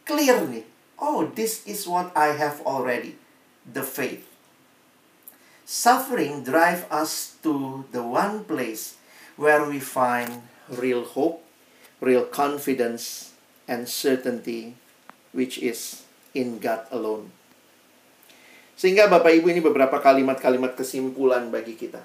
clear 0.05 0.45
nih. 0.45 0.65
Oh, 1.01 1.25
this 1.33 1.65
is 1.65 1.89
what 1.89 2.13
I 2.13 2.37
have 2.37 2.61
already 2.69 3.17
the 3.65 3.85
faith. 3.85 4.25
Suffering 5.69 6.45
drive 6.45 6.89
us 6.89 7.37
to 7.45 7.85
the 7.93 8.01
one 8.01 8.45
place 8.45 8.97
where 9.37 9.65
we 9.65 9.81
find 9.81 10.45
real 10.69 11.05
hope, 11.05 11.45
real 12.01 12.25
confidence, 12.25 13.33
and 13.69 13.85
certainty, 13.85 14.77
which 15.37 15.61
is 15.61 16.09
in 16.33 16.57
God 16.57 16.89
alone. 16.89 17.31
Sehingga 18.81 19.13
Bapak 19.13 19.35
Ibu 19.37 19.53
ini 19.53 19.61
beberapa 19.61 20.01
kalimat-kalimat 20.01 20.73
kesimpulan 20.73 21.53
bagi 21.53 21.77
kita. 21.77 22.01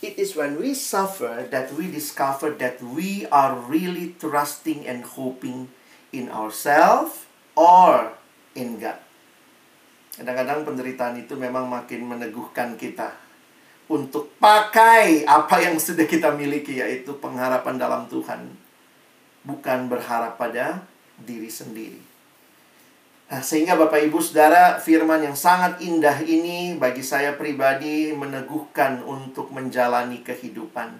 It 0.00 0.16
is 0.16 0.32
when 0.32 0.56
we 0.56 0.72
suffer 0.72 1.44
that 1.52 1.76
we 1.76 1.92
discover 1.92 2.56
that 2.56 2.80
we 2.80 3.28
are 3.28 3.52
really 3.52 4.16
trusting 4.16 4.88
and 4.88 5.04
hoping 5.04 5.68
in 6.08 6.32
ourselves 6.32 7.28
or 7.52 8.16
in 8.56 8.80
God. 8.80 8.96
Kadang-kadang 10.16 10.64
penderitaan 10.64 11.20
itu 11.20 11.36
memang 11.36 11.68
makin 11.68 12.08
meneguhkan 12.08 12.80
kita 12.80 13.12
untuk 13.92 14.32
pakai 14.40 15.28
apa 15.28 15.60
yang 15.60 15.76
sudah 15.76 16.08
kita 16.08 16.32
miliki 16.32 16.80
yaitu 16.80 17.20
pengharapan 17.20 17.76
dalam 17.76 18.08
Tuhan. 18.08 18.48
Bukan 19.44 19.92
berharap 19.92 20.40
pada 20.40 20.84
diri 21.20 21.52
sendiri. 21.52 22.09
Nah, 23.30 23.46
sehingga 23.46 23.78
Bapak 23.78 24.10
Ibu 24.10 24.18
Saudara, 24.18 24.82
firman 24.82 25.22
yang 25.22 25.38
sangat 25.38 25.78
indah 25.78 26.18
ini 26.18 26.74
bagi 26.74 26.98
saya 26.98 27.38
pribadi 27.38 28.10
meneguhkan 28.10 29.06
untuk 29.06 29.54
menjalani 29.54 30.26
kehidupan. 30.26 30.98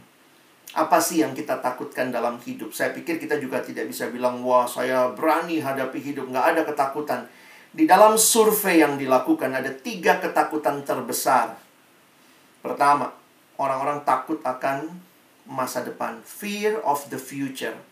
Apa 0.79 1.03
sih 1.03 1.27
yang 1.27 1.35
kita 1.35 1.59
takutkan 1.59 2.15
dalam 2.15 2.39
hidup? 2.39 2.71
Saya 2.71 2.95
pikir 2.95 3.19
kita 3.19 3.35
juga 3.43 3.59
tidak 3.59 3.91
bisa 3.91 4.07
bilang, 4.15 4.47
wah 4.47 4.63
saya 4.63 5.11
berani 5.11 5.59
hadapi 5.59 5.99
hidup, 5.99 6.31
nggak 6.31 6.47
ada 6.55 6.63
ketakutan. 6.63 7.27
Di 7.75 7.91
dalam 7.91 8.15
survei 8.15 8.79
yang 8.79 8.95
dilakukan 8.95 9.51
ada 9.51 9.75
tiga 9.75 10.23
ketakutan 10.23 10.87
terbesar. 10.87 11.59
Pertama, 12.63 13.11
orang-orang 13.59 14.07
takut 14.07 14.39
akan 14.47 14.87
masa 15.51 15.83
depan. 15.83 16.23
Fear 16.23 16.79
of 16.87 17.11
the 17.11 17.19
future. 17.19 17.90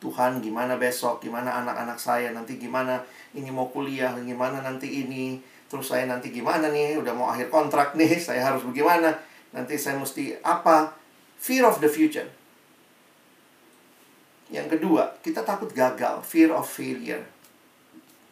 Tuhan 0.00 0.40
gimana 0.40 0.80
besok, 0.80 1.20
gimana 1.20 1.60
anak-anak 1.60 2.00
saya, 2.00 2.32
nanti 2.32 2.56
gimana 2.56 3.04
ini 3.36 3.52
mau 3.52 3.68
kuliah, 3.68 4.16
gimana 4.16 4.64
nanti 4.64 5.04
ini, 5.04 5.36
terus 5.68 5.92
saya 5.92 6.08
nanti 6.08 6.32
gimana 6.32 6.72
nih, 6.72 6.96
udah 6.96 7.12
mau 7.12 7.28
akhir 7.28 7.52
kontrak 7.52 7.92
nih, 8.00 8.16
saya 8.16 8.40
harus 8.48 8.64
bagaimana, 8.64 9.12
nanti 9.52 9.76
saya 9.76 10.00
mesti 10.00 10.40
apa. 10.40 10.96
Fear 11.40 11.64
of 11.64 11.80
the 11.80 11.88
future. 11.88 12.28
Yang 14.52 14.76
kedua, 14.76 15.16
kita 15.24 15.40
takut 15.40 15.72
gagal, 15.72 16.20
fear 16.20 16.52
of 16.52 16.68
failure. 16.68 17.24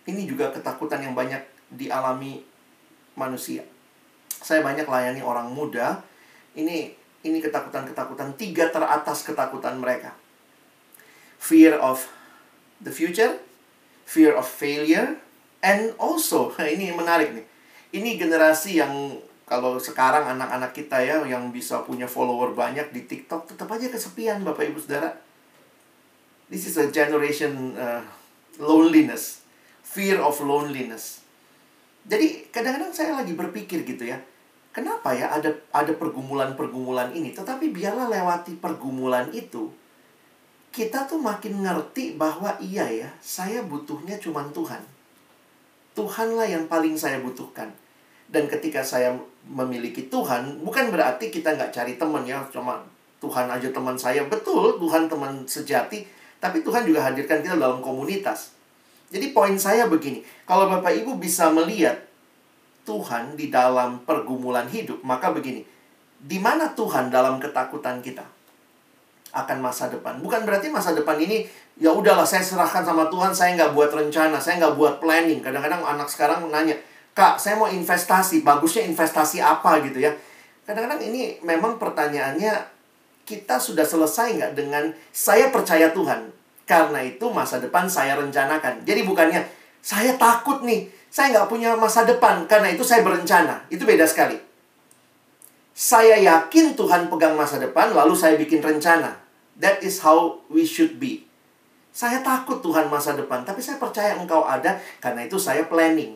Ini 0.04 0.28
juga 0.28 0.52
ketakutan 0.52 1.00
yang 1.00 1.16
banyak 1.16 1.40
dialami 1.72 2.44
manusia. 3.16 3.64
Saya 4.28 4.60
banyak 4.60 4.84
layani 4.84 5.24
orang 5.24 5.48
muda. 5.52 6.04
Ini 6.52 6.92
ini 7.24 7.38
ketakutan-ketakutan 7.40 8.36
tiga 8.36 8.68
teratas 8.68 9.24
ketakutan 9.24 9.80
mereka. 9.80 10.12
Fear 11.38 11.78
of 11.78 12.04
the 12.82 12.90
future, 12.90 13.38
fear 14.04 14.34
of 14.34 14.44
failure, 14.44 15.16
and 15.62 15.94
also 15.96 16.50
ini 16.74 16.90
menarik 16.92 17.34
nih. 17.34 17.46
Ini 17.94 18.20
generasi 18.20 18.82
yang 18.82 18.92
kalau 19.48 19.80
sekarang 19.80 20.28
anak-anak 20.28 20.76
kita 20.76 21.00
ya 21.00 21.24
yang 21.24 21.48
bisa 21.48 21.80
punya 21.88 22.04
follower 22.04 22.52
banyak 22.52 22.92
di 22.92 23.08
TikTok 23.08 23.48
tetap 23.48 23.64
aja 23.72 23.88
kesepian 23.88 24.44
Bapak 24.44 24.68
Ibu 24.68 24.76
Saudara. 24.76 25.16
This 26.52 26.68
is 26.68 26.76
a 26.76 26.92
generation 26.92 27.72
uh, 27.80 28.04
loneliness 28.60 29.48
fear 29.88 30.20
of 30.20 30.36
loneliness. 30.44 31.24
Jadi 32.04 32.52
kadang-kadang 32.52 32.92
saya 32.92 33.16
lagi 33.16 33.32
berpikir 33.32 33.88
gitu 33.88 34.04
ya, 34.04 34.20
kenapa 34.72 35.16
ya 35.16 35.32
ada 35.32 35.56
ada 35.72 35.92
pergumulan-pergumulan 35.96 37.16
ini, 37.16 37.32
tetapi 37.32 37.72
biarlah 37.72 38.12
lewati 38.12 38.56
pergumulan 38.60 39.32
itu, 39.32 39.72
kita 40.68 41.08
tuh 41.08 41.18
makin 41.18 41.64
ngerti 41.64 42.20
bahwa 42.20 42.52
iya 42.60 42.84
ya, 42.88 43.10
saya 43.24 43.64
butuhnya 43.64 44.20
cuma 44.20 44.44
Tuhan. 44.52 44.80
Tuhanlah 45.96 46.46
yang 46.46 46.64
paling 46.70 46.94
saya 46.94 47.18
butuhkan. 47.18 47.72
Dan 48.28 48.44
ketika 48.46 48.84
saya 48.84 49.16
memiliki 49.48 50.12
Tuhan, 50.12 50.60
bukan 50.60 50.92
berarti 50.92 51.32
kita 51.32 51.56
nggak 51.56 51.72
cari 51.72 51.96
teman 51.96 52.22
ya, 52.28 52.44
cuma 52.52 52.84
Tuhan 53.18 53.48
aja 53.48 53.72
teman 53.72 53.96
saya. 53.96 54.28
Betul, 54.28 54.76
Tuhan 54.76 55.08
teman 55.08 55.48
sejati, 55.48 56.04
tapi 56.38 56.60
Tuhan 56.60 56.84
juga 56.84 57.08
hadirkan 57.08 57.40
kita 57.40 57.56
dalam 57.56 57.80
komunitas. 57.80 58.52
Jadi 59.08 59.32
poin 59.32 59.56
saya 59.56 59.88
begini, 59.88 60.20
kalau 60.44 60.68
Bapak 60.68 60.92
Ibu 60.92 61.16
bisa 61.16 61.48
melihat 61.48 61.96
Tuhan 62.84 63.40
di 63.40 63.48
dalam 63.48 64.04
pergumulan 64.04 64.68
hidup, 64.68 65.00
maka 65.00 65.32
begini, 65.32 65.64
di 66.20 66.36
mana 66.36 66.76
Tuhan 66.76 67.08
dalam 67.08 67.40
ketakutan 67.40 68.04
kita 68.04 68.37
akan 69.44 69.58
masa 69.62 69.90
depan? 69.92 70.18
Bukan 70.18 70.42
berarti 70.48 70.72
masa 70.72 70.96
depan 70.96 71.18
ini 71.20 71.44
ya 71.78 71.94
udahlah 71.94 72.26
saya 72.26 72.42
serahkan 72.42 72.82
sama 72.82 73.06
Tuhan, 73.12 73.30
saya 73.34 73.54
nggak 73.54 73.72
buat 73.76 73.90
rencana, 73.92 74.38
saya 74.42 74.58
nggak 74.62 74.74
buat 74.74 74.94
planning. 74.98 75.44
Kadang-kadang 75.44 75.84
anak 75.84 76.08
sekarang 76.10 76.46
nanya, 76.48 76.74
kak 77.14 77.38
saya 77.38 77.58
mau 77.58 77.70
investasi, 77.70 78.42
bagusnya 78.42 78.86
investasi 78.88 79.42
apa 79.42 79.82
gitu 79.86 80.02
ya? 80.02 80.12
Kadang-kadang 80.66 81.00
ini 81.06 81.38
memang 81.44 81.78
pertanyaannya 81.80 82.76
kita 83.28 83.60
sudah 83.60 83.84
selesai 83.84 84.40
nggak 84.40 84.52
dengan 84.56 84.90
saya 85.12 85.52
percaya 85.52 85.92
Tuhan 85.92 86.32
karena 86.68 87.00
itu 87.00 87.24
masa 87.32 87.56
depan 87.60 87.88
saya 87.88 88.16
rencanakan. 88.20 88.84
Jadi 88.84 89.00
bukannya 89.08 89.40
saya 89.80 90.20
takut 90.20 90.60
nih, 90.66 90.84
saya 91.08 91.32
nggak 91.32 91.48
punya 91.48 91.72
masa 91.78 92.04
depan. 92.04 92.44
Karena 92.44 92.68
itu 92.68 92.84
saya 92.84 93.00
berencana. 93.00 93.64
Itu 93.72 93.88
beda 93.88 94.04
sekali. 94.04 94.36
Saya 95.72 96.18
yakin 96.18 96.74
Tuhan 96.74 97.06
pegang 97.06 97.38
masa 97.38 97.62
depan, 97.62 97.94
lalu 97.94 98.12
saya 98.12 98.34
bikin 98.34 98.58
rencana. 98.58 99.14
That 99.58 99.82
is 99.82 99.98
how 100.02 100.38
we 100.46 100.62
should 100.62 101.02
be. 101.02 101.26
Saya 101.90 102.22
takut 102.22 102.62
Tuhan 102.62 102.86
masa 102.86 103.18
depan, 103.18 103.42
tapi 103.42 103.58
saya 103.58 103.82
percaya 103.82 104.14
Engkau 104.14 104.46
ada, 104.46 104.78
karena 105.02 105.26
itu 105.26 105.34
saya 105.34 105.66
planning. 105.66 106.14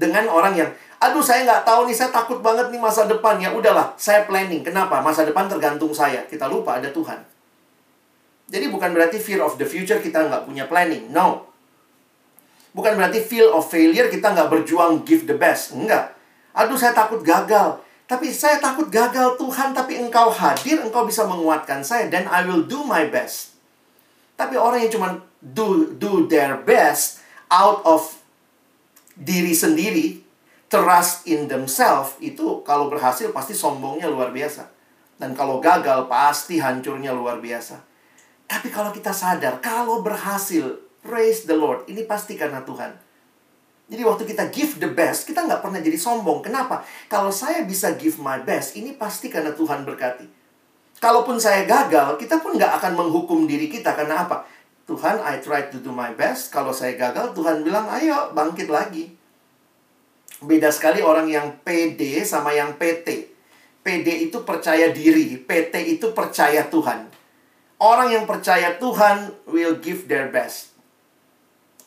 Dengan 0.00 0.24
orang 0.32 0.56
yang, 0.56 0.70
aduh 0.96 1.20
saya 1.20 1.44
nggak 1.44 1.68
tahu 1.68 1.84
nih, 1.84 1.92
saya 1.92 2.08
takut 2.08 2.40
banget 2.40 2.72
nih 2.72 2.80
masa 2.80 3.04
depan. 3.04 3.36
Ya 3.36 3.52
udahlah, 3.52 3.92
saya 4.00 4.24
planning. 4.24 4.64
Kenapa? 4.64 5.04
Masa 5.04 5.28
depan 5.28 5.44
tergantung 5.44 5.92
saya. 5.92 6.24
Kita 6.24 6.48
lupa 6.48 6.80
ada 6.80 6.88
Tuhan. 6.88 7.20
Jadi 8.50 8.66
bukan 8.72 8.96
berarti 8.96 9.20
fear 9.20 9.44
of 9.44 9.60
the 9.60 9.68
future 9.68 10.00
kita 10.00 10.24
nggak 10.26 10.48
punya 10.48 10.64
planning. 10.64 11.12
No. 11.12 11.52
Bukan 12.72 12.98
berarti 12.98 13.22
feel 13.22 13.50
of 13.52 13.68
failure 13.68 14.08
kita 14.10 14.32
nggak 14.32 14.48
berjuang 14.50 15.04
give 15.04 15.28
the 15.28 15.36
best. 15.36 15.76
Enggak. 15.76 16.16
Aduh 16.56 16.80
saya 16.80 16.96
takut 16.96 17.22
gagal. 17.22 17.78
Tapi 18.10 18.34
saya 18.34 18.58
takut 18.58 18.90
gagal 18.90 19.38
Tuhan, 19.38 19.70
tapi 19.70 19.94
engkau 20.02 20.34
hadir, 20.34 20.82
engkau 20.82 21.06
bisa 21.06 21.22
menguatkan 21.30 21.78
saya. 21.86 22.10
Then 22.10 22.26
I 22.26 22.42
will 22.42 22.66
do 22.66 22.82
my 22.82 23.06
best. 23.06 23.54
Tapi 24.34 24.58
orang 24.58 24.82
yang 24.82 24.90
cuma 24.90 25.08
do, 25.38 25.94
do 25.94 26.26
their 26.26 26.58
best 26.58 27.22
out 27.46 27.86
of 27.86 28.18
diri 29.14 29.54
sendiri, 29.54 30.26
trust 30.66 31.30
in 31.30 31.46
themselves, 31.46 32.18
itu 32.18 32.66
kalau 32.66 32.90
berhasil 32.90 33.30
pasti 33.30 33.54
sombongnya 33.54 34.10
luar 34.10 34.34
biasa. 34.34 34.66
Dan 35.14 35.38
kalau 35.38 35.62
gagal 35.62 36.10
pasti 36.10 36.58
hancurnya 36.58 37.14
luar 37.14 37.38
biasa. 37.38 37.78
Tapi 38.50 38.74
kalau 38.74 38.90
kita 38.90 39.14
sadar, 39.14 39.62
kalau 39.62 40.02
berhasil, 40.02 40.82
praise 40.98 41.46
the 41.46 41.54
Lord, 41.54 41.86
ini 41.86 42.02
pasti 42.02 42.34
karena 42.34 42.66
Tuhan. 42.66 42.90
Jadi 43.90 44.06
waktu 44.06 44.22
kita 44.22 44.54
give 44.54 44.78
the 44.78 44.86
best, 44.86 45.26
kita 45.26 45.42
nggak 45.42 45.66
pernah 45.66 45.82
jadi 45.82 45.98
sombong. 45.98 46.46
Kenapa? 46.46 46.86
Kalau 47.10 47.34
saya 47.34 47.66
bisa 47.66 47.98
give 47.98 48.22
my 48.22 48.38
best, 48.46 48.78
ini 48.78 48.94
pasti 48.94 49.26
karena 49.26 49.50
Tuhan 49.50 49.82
berkati. 49.82 50.30
Kalaupun 51.02 51.42
saya 51.42 51.66
gagal, 51.66 52.14
kita 52.14 52.38
pun 52.38 52.54
nggak 52.54 52.78
akan 52.78 52.92
menghukum 52.94 53.50
diri 53.50 53.66
kita. 53.66 53.98
Karena 53.98 54.30
apa? 54.30 54.46
Tuhan, 54.86 55.18
I 55.26 55.42
try 55.42 55.66
to 55.74 55.82
do 55.82 55.90
my 55.90 56.14
best. 56.14 56.54
Kalau 56.54 56.70
saya 56.70 56.94
gagal, 56.94 57.34
Tuhan 57.34 57.66
bilang, 57.66 57.90
ayo 57.90 58.30
bangkit 58.30 58.70
lagi. 58.70 59.10
Beda 60.40 60.70
sekali 60.70 61.02
orang 61.02 61.26
yang 61.26 61.58
PD 61.66 62.22
sama 62.22 62.54
yang 62.54 62.78
PT. 62.78 63.26
PD 63.82 64.30
itu 64.30 64.44
percaya 64.46 64.94
diri, 64.94 65.34
PT 65.34 65.98
itu 65.98 66.14
percaya 66.14 66.62
Tuhan. 66.70 67.10
Orang 67.80 68.12
yang 68.12 68.28
percaya 68.28 68.76
Tuhan 68.76 69.34
will 69.48 69.80
give 69.80 70.04
their 70.06 70.28
best. 70.28 70.69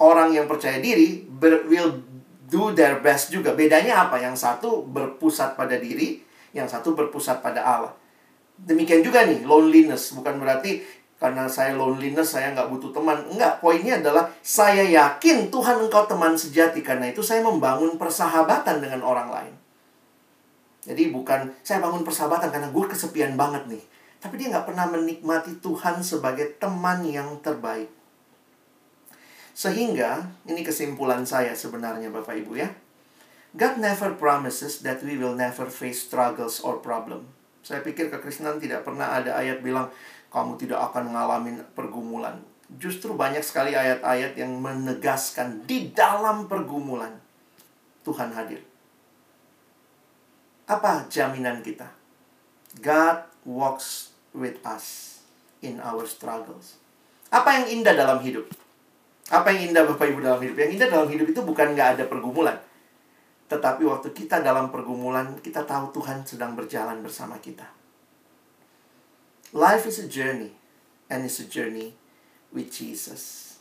Orang 0.03 0.35
yang 0.35 0.51
percaya 0.51 0.83
diri 0.83 1.23
will 1.39 2.03
do 2.51 2.75
their 2.75 2.99
best 2.99 3.31
juga. 3.31 3.55
Bedanya 3.55 4.03
apa? 4.03 4.19
Yang 4.19 4.43
satu 4.43 4.83
berpusat 4.83 5.55
pada 5.55 5.79
diri, 5.79 6.19
yang 6.51 6.67
satu 6.67 6.91
berpusat 6.91 7.39
pada 7.39 7.63
Allah. 7.63 7.93
Demikian 8.59 8.99
juga 8.99 9.23
nih, 9.23 9.47
loneliness. 9.47 10.11
Bukan 10.11 10.43
berarti 10.43 10.83
karena 11.15 11.47
saya 11.47 11.79
loneliness, 11.79 12.35
saya 12.35 12.51
nggak 12.51 12.67
butuh 12.67 12.91
teman. 12.91 13.31
Enggak, 13.31 13.63
poinnya 13.63 14.03
adalah 14.03 14.27
saya 14.43 14.83
yakin 14.83 15.47
Tuhan 15.47 15.87
engkau 15.87 16.03
teman 16.03 16.35
sejati. 16.35 16.83
Karena 16.83 17.07
itu 17.07 17.23
saya 17.23 17.39
membangun 17.39 17.95
persahabatan 17.95 18.83
dengan 18.83 19.07
orang 19.07 19.31
lain. 19.31 19.55
Jadi 20.83 21.15
bukan 21.15 21.47
saya 21.63 21.79
bangun 21.79 22.03
persahabatan 22.03 22.51
karena 22.51 22.67
gue 22.67 22.85
kesepian 22.91 23.39
banget 23.39 23.71
nih. 23.71 23.83
Tapi 24.19 24.35
dia 24.35 24.51
nggak 24.51 24.67
pernah 24.67 24.83
menikmati 24.91 25.63
Tuhan 25.63 26.03
sebagai 26.03 26.59
teman 26.59 27.07
yang 27.07 27.39
terbaik. 27.39 28.02
Sehingga, 29.53 30.33
ini 30.49 30.65
kesimpulan 30.65 31.23
saya 31.29 31.53
sebenarnya 31.53 32.09
Bapak 32.09 32.33
Ibu 32.41 32.57
ya. 32.57 32.73
God 33.53 33.77
never 33.77 34.17
promises 34.17 34.81
that 34.81 35.05
we 35.05 35.13
will 35.13 35.37
never 35.37 35.69
face 35.69 36.01
struggles 36.09 36.57
or 36.65 36.81
problem. 36.81 37.29
Saya 37.61 37.85
pikir 37.85 38.09
kekristenan 38.09 38.57
tidak 38.57 38.81
pernah 38.81 39.13
ada 39.13 39.37
ayat 39.37 39.61
bilang 39.61 39.93
kamu 40.33 40.57
tidak 40.57 40.89
akan 40.89 41.13
mengalami 41.13 41.61
pergumulan. 41.77 42.41
Justru 42.81 43.13
banyak 43.13 43.45
sekali 43.45 43.77
ayat-ayat 43.77 44.33
yang 44.33 44.57
menegaskan 44.57 45.61
di 45.69 45.93
dalam 45.93 46.49
pergumulan 46.49 47.13
Tuhan 48.01 48.33
hadir. 48.33 48.65
Apa 50.65 51.05
jaminan 51.13 51.61
kita? 51.61 51.93
God 52.81 53.29
walks 53.45 54.17
with 54.33 54.57
us 54.65 55.21
in 55.61 55.77
our 55.77 56.09
struggles. 56.09 56.81
Apa 57.29 57.61
yang 57.61 57.65
indah 57.69 57.93
dalam 57.93 58.17
hidup? 58.25 58.49
Apa 59.31 59.55
yang 59.55 59.71
indah 59.71 59.87
Bapak 59.87 60.11
Ibu 60.11 60.19
dalam 60.19 60.39
hidup? 60.43 60.57
Yang 60.59 60.71
indah 60.75 60.89
dalam 60.91 61.07
hidup 61.07 61.27
itu 61.31 61.41
bukan 61.43 61.71
nggak 61.71 61.89
ada 61.99 62.03
pergumulan. 62.11 62.57
Tetapi 63.47 63.85
waktu 63.87 64.09
kita 64.11 64.43
dalam 64.43 64.73
pergumulan, 64.73 65.37
kita 65.39 65.63
tahu 65.63 65.93
Tuhan 65.95 66.25
sedang 66.27 66.57
berjalan 66.57 66.99
bersama 66.99 67.39
kita. 67.39 67.69
Life 69.53 69.85
is 69.85 70.01
a 70.01 70.09
journey, 70.09 70.49
and 71.07 71.23
it's 71.23 71.37
a 71.37 71.47
journey 71.47 71.93
with 72.49 72.73
Jesus. 72.73 73.55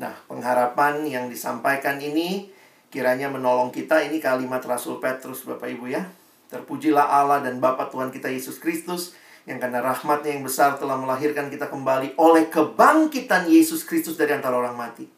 Nah, 0.00 0.16
pengharapan 0.24 1.04
yang 1.04 1.28
disampaikan 1.28 2.00
ini 2.00 2.48
kiranya 2.88 3.28
menolong 3.28 3.68
kita. 3.68 4.00
Ini 4.00 4.16
kalimat 4.18 4.64
Rasul 4.64 4.96
Petrus, 4.96 5.44
Bapak 5.44 5.68
Ibu 5.68 5.92
ya. 5.92 6.08
Terpujilah 6.50 7.04
Allah 7.04 7.44
dan 7.44 7.62
Bapa 7.62 7.86
Tuhan 7.92 8.10
kita 8.10 8.26
Yesus 8.26 8.58
Kristus 8.58 9.14
yang 9.48 9.56
karena 9.56 9.80
rahmatnya 9.80 10.36
yang 10.36 10.44
besar 10.44 10.76
telah 10.76 11.00
melahirkan 11.00 11.48
kita 11.48 11.72
kembali 11.72 12.16
oleh 12.20 12.52
kebangkitan 12.52 13.48
Yesus 13.48 13.88
Kristus 13.88 14.20
dari 14.20 14.36
antara 14.36 14.56
orang 14.56 14.76
mati 14.76 15.08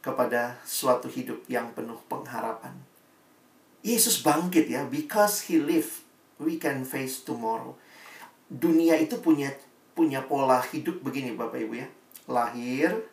kepada 0.00 0.60
suatu 0.64 1.08
hidup 1.08 1.44
yang 1.48 1.72
penuh 1.76 2.00
pengharapan. 2.08 2.72
Yesus 3.80 4.20
bangkit 4.20 4.68
ya, 4.68 4.84
because 4.84 5.48
he 5.48 5.56
live, 5.56 6.04
we 6.36 6.60
can 6.60 6.84
face 6.84 7.24
tomorrow. 7.24 7.72
Dunia 8.48 9.00
itu 9.00 9.16
punya 9.20 9.52
punya 9.96 10.24
pola 10.24 10.60
hidup 10.60 11.00
begini 11.00 11.32
Bapak 11.32 11.60
Ibu 11.60 11.74
ya. 11.80 11.88
Lahir, 12.28 13.08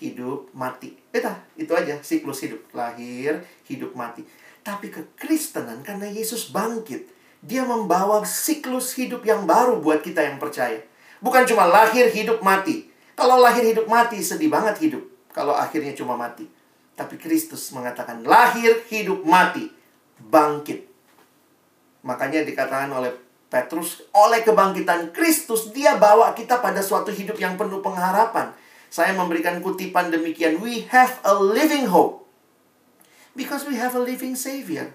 hidup, 0.00 0.52
mati. 0.52 0.96
Beta, 1.12 1.40
itu 1.56 1.72
aja 1.72 2.00
siklus 2.04 2.44
hidup. 2.44 2.60
Lahir, 2.76 3.40
hidup, 3.68 3.96
mati. 3.96 4.24
Tapi 4.60 4.92
kekristenan 4.92 5.80
karena 5.80 6.06
Yesus 6.08 6.52
bangkit, 6.52 7.08
dia 7.42 7.66
membawa 7.66 8.22
siklus 8.22 8.94
hidup 8.94 9.26
yang 9.26 9.44
baru 9.44 9.82
buat 9.82 10.00
kita 10.00 10.22
yang 10.22 10.38
percaya. 10.38 10.78
Bukan 11.18 11.42
cuma 11.46 11.66
lahir, 11.66 12.06
hidup, 12.10 12.38
mati. 12.38 12.86
Kalau 13.18 13.42
lahir, 13.42 13.66
hidup, 13.66 13.90
mati, 13.90 14.22
sedih 14.22 14.46
banget 14.48 14.78
hidup. 14.78 15.02
Kalau 15.34 15.52
akhirnya 15.52 15.90
cuma 15.98 16.14
mati. 16.14 16.46
Tapi 16.94 17.18
Kristus 17.18 17.74
mengatakan 17.74 18.22
lahir, 18.22 18.86
hidup, 18.86 19.26
mati 19.26 19.82
bangkit. 20.22 20.86
Makanya 22.06 22.46
dikatakan 22.46 22.90
oleh 22.94 23.10
Petrus, 23.50 24.06
oleh 24.14 24.40
kebangkitan 24.46 25.10
Kristus, 25.10 25.74
dia 25.74 25.98
bawa 25.98 26.32
kita 26.32 26.62
pada 26.62 26.80
suatu 26.80 27.10
hidup 27.10 27.36
yang 27.36 27.58
penuh 27.58 27.82
pengharapan. 27.82 28.54
Saya 28.92 29.16
memberikan 29.16 29.58
kutipan 29.64 30.12
demikian, 30.12 30.60
we 30.60 30.84
have 30.92 31.18
a 31.26 31.34
living 31.34 31.88
hope. 31.90 32.22
Because 33.32 33.64
we 33.64 33.80
have 33.80 33.96
a 33.96 34.02
living 34.02 34.36
Savior. 34.36 34.92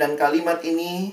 Dan 0.00 0.16
kalimat 0.16 0.64
ini 0.64 1.12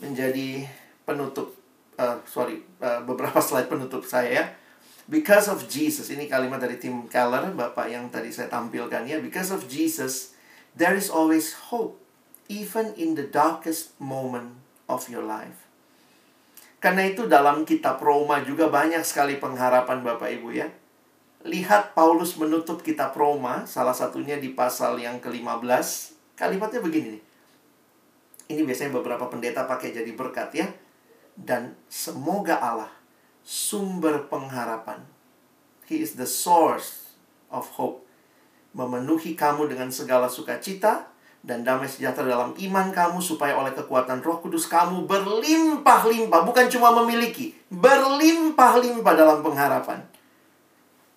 menjadi 0.00 0.64
penutup, 1.04 1.52
uh, 2.00 2.16
sorry, 2.24 2.64
uh, 2.80 3.04
beberapa 3.04 3.36
slide 3.44 3.68
penutup 3.68 4.00
saya 4.08 4.30
ya. 4.32 4.44
Because 5.08 5.52
of 5.52 5.68
Jesus, 5.68 6.08
ini 6.08 6.24
kalimat 6.24 6.56
dari 6.56 6.80
Tim 6.80 7.04
Keller, 7.04 7.52
Bapak 7.52 7.92
yang 7.92 8.08
tadi 8.08 8.32
saya 8.32 8.48
tampilkan 8.48 9.04
ya. 9.04 9.20
Because 9.20 9.52
of 9.52 9.68
Jesus, 9.68 10.32
there 10.72 10.96
is 10.96 11.12
always 11.12 11.52
hope, 11.68 12.00
even 12.48 12.96
in 12.96 13.12
the 13.12 13.28
darkest 13.28 13.92
moment 14.00 14.56
of 14.88 15.04
your 15.12 15.24
life. 15.24 15.68
Karena 16.80 17.12
itu 17.12 17.28
dalam 17.28 17.68
kitab 17.68 18.00
Roma 18.00 18.40
juga 18.40 18.72
banyak 18.72 19.04
sekali 19.04 19.36
pengharapan 19.36 20.00
Bapak 20.00 20.32
Ibu 20.32 20.48
ya. 20.56 20.72
Lihat 21.44 21.92
Paulus 21.92 22.40
menutup 22.40 22.80
kitab 22.80 23.12
Roma, 23.16 23.68
salah 23.68 23.96
satunya 23.96 24.40
di 24.40 24.56
pasal 24.56 24.96
yang 24.96 25.20
ke-15. 25.20 26.16
Kalimatnya 26.36 26.80
begini 26.80 27.20
nih. 27.20 27.27
Ini 28.48 28.64
biasanya 28.64 28.96
beberapa 28.96 29.28
pendeta 29.28 29.68
pakai 29.68 29.92
jadi 29.92 30.08
berkat 30.16 30.50
ya. 30.56 30.66
Dan 31.38 31.76
semoga 31.86 32.58
Allah 32.58 32.90
sumber 33.44 34.26
pengharapan. 34.26 35.04
He 35.88 36.00
is 36.04 36.16
the 36.16 36.28
source 36.28 37.16
of 37.48 37.64
hope 37.76 38.08
memenuhi 38.76 39.32
kamu 39.32 39.66
dengan 39.66 39.88
segala 39.88 40.28
sukacita 40.28 41.08
dan 41.42 41.62
damai 41.62 41.86
sejahtera 41.88 42.28
dalam 42.28 42.52
iman 42.52 42.86
kamu 42.90 43.18
supaya 43.22 43.56
oleh 43.56 43.72
kekuatan 43.72 44.20
Roh 44.20 44.42
Kudus 44.42 44.66
kamu 44.66 45.06
berlimpah-limpah 45.06 46.40
bukan 46.44 46.66
cuma 46.70 46.92
memiliki 47.02 47.54
berlimpah-limpah 47.72 49.14
dalam 49.14 49.38
pengharapan. 49.40 50.02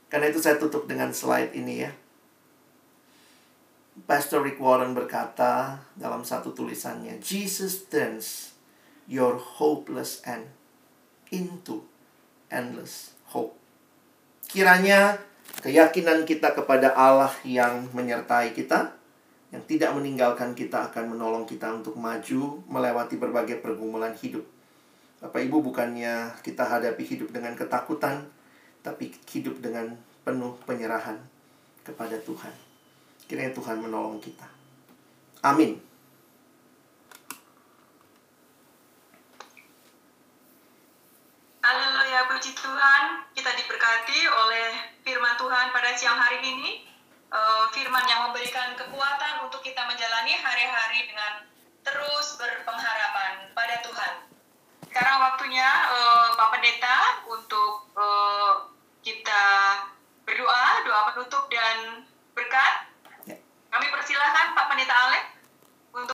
Karena 0.07 0.27
itu 0.29 0.39
saya 0.43 0.59
tutup 0.59 0.85
dengan 0.85 1.11
slide 1.11 1.55
ini 1.55 1.87
ya. 1.87 1.91
Pastor 3.91 4.47
Rick 4.47 4.55
Warren 4.55 4.95
berkata 4.95 5.83
dalam 5.99 6.23
satu 6.23 6.55
tulisannya, 6.55 7.19
Jesus 7.19 7.91
turns 7.91 8.55
your 9.03 9.35
hopeless 9.35 10.23
end 10.23 10.47
into 11.27 11.83
endless 12.47 13.11
hope. 13.35 13.51
Kiranya 14.47 15.19
keyakinan 15.59 16.23
kita 16.23 16.55
kepada 16.55 16.95
Allah 16.95 17.35
yang 17.43 17.91
menyertai 17.91 18.55
kita, 18.55 18.95
yang 19.51 19.63
tidak 19.67 19.91
meninggalkan 19.91 20.55
kita 20.55 20.87
akan 20.87 21.11
menolong 21.11 21.43
kita 21.43 21.67
untuk 21.75 21.99
maju 21.99 22.63
melewati 22.71 23.19
berbagai 23.19 23.59
pergumulan 23.59 24.15
hidup. 24.15 24.47
Bapak 25.19 25.43
Ibu 25.43 25.67
bukannya 25.67 26.31
kita 26.39 26.63
hadapi 26.63 27.03
hidup 27.03 27.35
dengan 27.35 27.59
ketakutan, 27.59 28.23
tapi 28.79 29.11
hidup 29.27 29.59
dengan 29.59 29.99
penuh 30.23 30.55
penyerahan 30.63 31.19
kepada 31.83 32.15
Tuhan. 32.23 32.70
Kiranya 33.31 33.55
Tuhan 33.55 33.79
menolong 33.79 34.19
kita. 34.19 34.43
Amin. 35.39 35.79
Haleluya, 41.63 42.27
puji 42.27 42.51
Tuhan. 42.51 43.23
Kita 43.31 43.55
diberkati 43.55 44.19
oleh 44.27 44.67
firman 45.07 45.39
Tuhan 45.39 45.71
pada 45.71 45.95
siang 45.95 46.19
hari 46.19 46.43
ini. 46.43 46.83
Eh, 47.31 47.65
firman 47.71 48.03
yang 48.03 48.27
memberikan 48.27 48.75
kekuatan 48.75 49.47
untuk 49.47 49.63
kita 49.63 49.79
menjalani 49.87 50.35
hari-hari 50.35 51.07
dengan 51.07 51.47
terus 51.87 52.35
berpengharapan 52.35 53.47
pada 53.55 53.79
Tuhan. 53.79 54.27
Sekarang 54.91 55.31
waktunya 55.31 55.71
eh, 55.87 56.27
Pak 56.35 56.49
Pendeta 56.51 57.23
untuk 57.31 57.95
eh, 57.95 58.53
kita 59.07 59.43
berdoa, 60.27 60.83
doa 60.83 61.15
penutup 61.15 61.47
dan 61.47 62.03
berkat. 62.35 62.90
Kami 63.71 63.87
persilahkan 63.87 64.51
Pak 64.51 64.65
Pendeta 64.67 64.91
Alek. 65.07 65.30